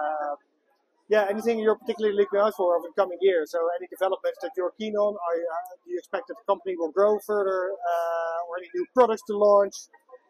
Yeah, 1.10 1.26
anything 1.28 1.58
you're 1.58 1.74
particularly 1.74 2.16
looking 2.16 2.38
out 2.38 2.54
for 2.56 2.76
over 2.76 2.86
the 2.86 2.94
coming 3.02 3.18
year? 3.20 3.42
So 3.44 3.58
any 3.78 3.88
developments 3.90 4.38
that 4.42 4.52
you're 4.56 4.72
keen 4.78 4.94
on? 4.94 5.12
Are 5.26 5.36
you, 5.36 5.46
uh, 5.56 5.74
do 5.84 5.90
you 5.92 5.98
expect 5.98 6.28
that 6.28 6.36
the 6.40 6.46
company 6.52 6.76
will 6.78 6.92
grow 6.92 7.18
further, 7.26 7.60
uh, 7.72 8.46
or 8.48 8.58
any 8.58 8.70
new 8.76 8.86
products 8.94 9.22
to 9.26 9.36
launch? 9.36 9.74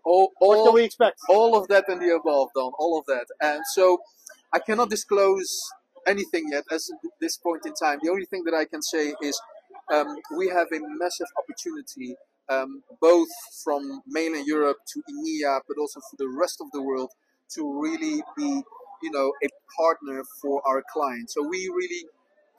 all, 0.04 0.32
What 0.38 0.64
can 0.64 0.74
we 0.74 0.84
expect? 0.84 1.20
all 1.28 1.54
of 1.54 1.68
that 1.68 1.84
and 1.88 2.00
the 2.00 2.14
above, 2.14 2.48
Don. 2.56 2.72
All 2.78 2.98
of 2.98 3.04
that, 3.06 3.26
and 3.42 3.60
so 3.74 3.98
I 4.52 4.58
cannot 4.58 4.88
disclose 4.88 5.50
anything 6.06 6.44
yet 6.50 6.64
as 6.72 6.88
at 6.90 7.10
this 7.20 7.36
point 7.36 7.62
in 7.66 7.74
time. 7.74 7.98
The 8.02 8.10
only 8.10 8.24
thing 8.24 8.42
that 8.44 8.54
I 8.54 8.64
can 8.64 8.80
say 8.82 9.14
is 9.20 9.40
um, 9.92 10.16
we 10.38 10.48
have 10.48 10.68
a 10.72 10.80
massive 10.80 11.26
opportunity, 11.40 12.16
um, 12.48 12.82
both 13.00 13.28
from 13.62 14.02
mainland 14.06 14.46
Europe 14.46 14.78
to 14.94 15.02
EMEA, 15.12 15.60
but 15.68 15.76
also 15.78 16.00
for 16.00 16.16
the 16.16 16.28
rest 16.28 16.62
of 16.62 16.68
the 16.72 16.80
world, 16.80 17.10
to 17.54 17.80
really 17.82 18.22
be, 18.38 18.62
you 19.02 19.10
know, 19.10 19.32
a 19.42 19.48
partner 19.76 20.22
for 20.40 20.62
our 20.66 20.82
clients. 20.92 21.34
So 21.34 21.46
we 21.46 21.68
really 21.68 22.06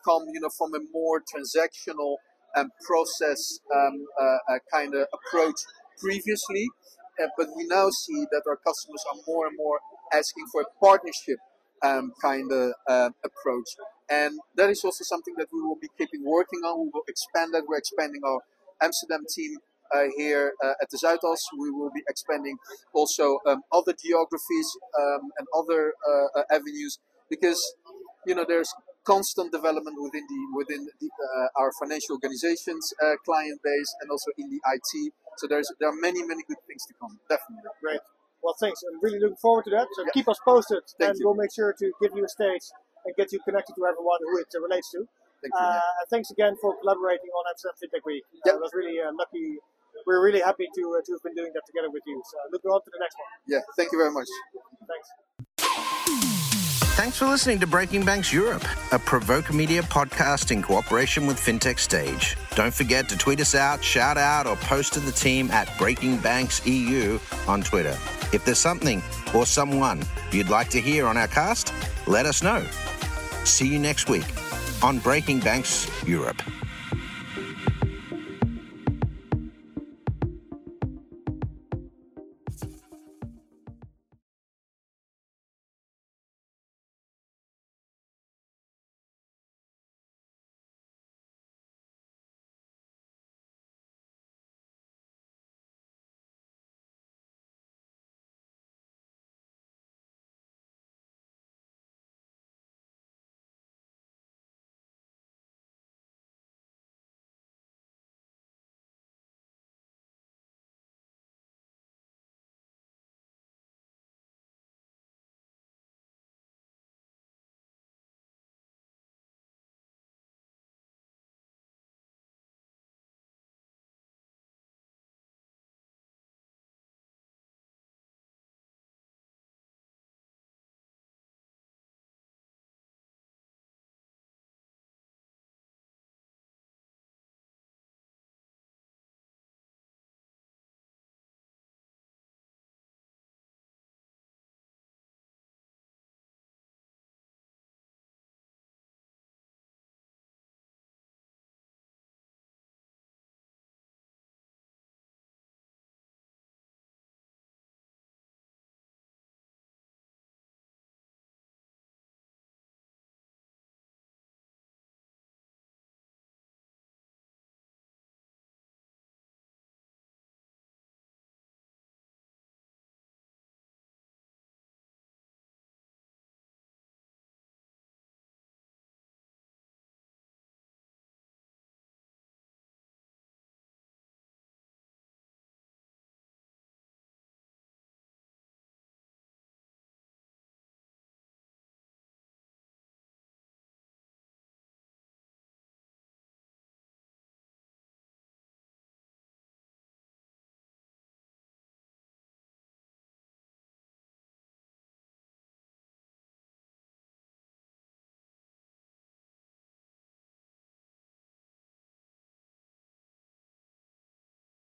come, 0.05 0.23
you 0.33 0.39
know, 0.39 0.49
from 0.57 0.73
a 0.73 0.79
more 0.91 1.21
transactional 1.21 2.15
and 2.55 2.69
process 2.85 3.59
um, 3.73 4.05
uh, 4.19 4.37
uh, 4.49 4.59
kind 4.73 4.93
of 4.95 5.07
approach 5.13 5.55
previously, 5.99 6.67
uh, 7.21 7.27
but 7.37 7.47
we 7.55 7.65
now 7.67 7.89
see 7.89 8.25
that 8.31 8.43
our 8.47 8.57
customers 8.57 9.03
are 9.11 9.19
more 9.27 9.47
and 9.47 9.55
more 9.57 9.79
asking 10.13 10.45
for 10.51 10.61
a 10.61 10.65
partnership 10.83 11.37
um, 11.83 12.11
kind 12.21 12.51
of 12.51 12.73
uh, 12.87 13.09
approach, 13.23 13.69
and 14.09 14.39
that 14.55 14.69
is 14.69 14.83
also 14.83 15.03
something 15.03 15.33
that 15.37 15.47
we 15.53 15.61
will 15.61 15.77
be 15.81 15.87
keeping 15.97 16.23
working 16.25 16.59
on. 16.59 16.85
We 16.85 16.91
will 16.93 17.03
expand 17.07 17.53
that. 17.53 17.63
We're 17.67 17.77
expanding 17.77 18.21
our 18.25 18.41
Amsterdam 18.81 19.25
team 19.33 19.57
here 20.17 20.53
uh, 20.63 20.73
at 20.81 20.89
the 20.89 20.97
Zuidas. 20.97 21.41
We 21.57 21.71
will 21.71 21.91
be 21.93 22.03
expanding 22.07 22.57
also 22.93 23.39
um, 23.47 23.61
other 23.71 23.93
geographies 23.93 24.67
um, 24.99 25.31
and 25.37 25.47
other 25.55 25.93
uh, 26.07 26.39
uh, 26.39 26.43
avenues 26.51 26.99
because 27.29 27.59
you 28.25 28.35
know 28.35 28.45
there's 28.47 28.73
constant 29.03 29.51
development 29.51 29.97
within 30.01 30.25
the 30.29 30.41
within 30.55 30.85
the, 30.99 31.09
uh, 31.09 31.47
our 31.61 31.71
financial 31.81 32.15
organizations 32.15 32.93
uh, 33.03 33.15
client 33.25 33.59
base 33.63 33.91
and 34.01 34.11
also 34.11 34.31
in 34.37 34.49
the 34.49 34.59
IT. 34.75 35.11
So 35.37 35.47
there's 35.47 35.71
there 35.79 35.89
are 35.89 35.99
many 36.01 36.21
many 36.23 36.43
good 36.47 36.61
things 36.67 36.85
to 36.87 36.93
come. 36.99 37.19
Definitely. 37.29 37.69
Great. 37.81 38.01
Well, 38.43 38.55
thanks. 38.59 38.81
I'm 38.83 38.99
really 39.01 39.19
looking 39.19 39.37
forward 39.37 39.65
to 39.65 39.71
that. 39.71 39.87
So 39.93 40.01
Yeah. 40.03 40.11
keep 40.13 40.27
us 40.27 40.39
posted, 40.43 40.81
Thank 40.97 41.11
and 41.11 41.19
you. 41.19 41.25
we'll 41.27 41.35
make 41.37 41.53
sure 41.53 41.73
to 41.73 41.91
give 42.01 42.11
you 42.15 42.25
a 42.25 42.27
stage 42.29 42.65
and 43.05 43.15
get 43.15 43.31
you 43.31 43.39
connected 43.45 43.73
to 43.77 43.85
everyone 43.85 44.17
who 44.21 44.39
it 44.39 44.49
uh, 44.55 44.61
relates 44.61 44.89
to. 44.91 45.07
Thank. 45.41 45.53
Uh, 45.57 45.81
and 46.01 46.07
thanks 46.09 46.29
again 46.31 46.55
for 46.61 46.75
collaborating 46.81 47.29
on 47.37 47.43
Amsterdam 47.49 47.75
FinTech 47.81 48.05
Week. 48.05 48.23
Uh, 48.33 48.41
Yep. 48.45 48.55
it 48.55 48.61
was 48.61 48.71
really 48.73 48.97
uh, 49.01 49.11
lucky. 49.13 49.57
We're 50.05 50.23
really 50.23 50.41
happy 50.41 50.67
to 50.75 50.95
uh, 50.97 51.01
to 51.05 51.11
have 51.13 51.23
been 51.23 51.35
doing 51.35 51.51
that 51.53 51.63
together 51.67 51.89
with 51.89 52.03
you. 52.05 52.21
So 52.31 52.37
looking 52.51 52.71
on 52.71 52.81
to 52.81 52.91
the 52.91 52.99
next 52.99 53.15
one. 53.17 53.27
yeah. 53.47 53.59
Thank 53.77 53.91
you 53.91 53.97
very 53.99 54.11
much. 54.11 54.27
Thanks. 54.87 55.07
Thanks 57.01 57.17
for 57.17 57.25
listening 57.25 57.59
to 57.61 57.67
Breaking 57.67 58.05
Banks 58.05 58.31
Europe, 58.31 58.63
a 58.91 58.99
Provoke 58.99 59.51
Media 59.53 59.81
podcast 59.81 60.51
in 60.51 60.61
cooperation 60.61 61.25
with 61.25 61.37
FinTech 61.37 61.79
Stage. 61.79 62.37
Don't 62.53 62.73
forget 62.73 63.09
to 63.09 63.17
tweet 63.17 63.39
us 63.39 63.55
out, 63.55 63.83
shout 63.83 64.17
out, 64.17 64.45
or 64.45 64.55
post 64.57 64.93
to 64.93 64.99
the 64.99 65.11
team 65.11 65.49
at 65.51 65.75
Breaking 65.79 66.17
Banks 66.17 66.63
EU 66.67 67.17
on 67.47 67.63
Twitter. 67.63 67.97
If 68.33 68.45
there's 68.45 68.59
something 68.59 69.01
or 69.33 69.45
someone 69.45 70.03
you'd 70.31 70.49
like 70.49 70.69
to 70.69 70.81
hear 70.81 71.07
on 71.07 71.17
our 71.17 71.27
cast, 71.27 71.73
let 72.05 72.25
us 72.25 72.43
know. 72.43 72.63
See 73.45 73.67
you 73.67 73.79
next 73.79 74.09
week 74.09 74.27
on 74.83 74.99
Breaking 74.99 75.39
Banks 75.39 75.89
Europe. 76.05 76.41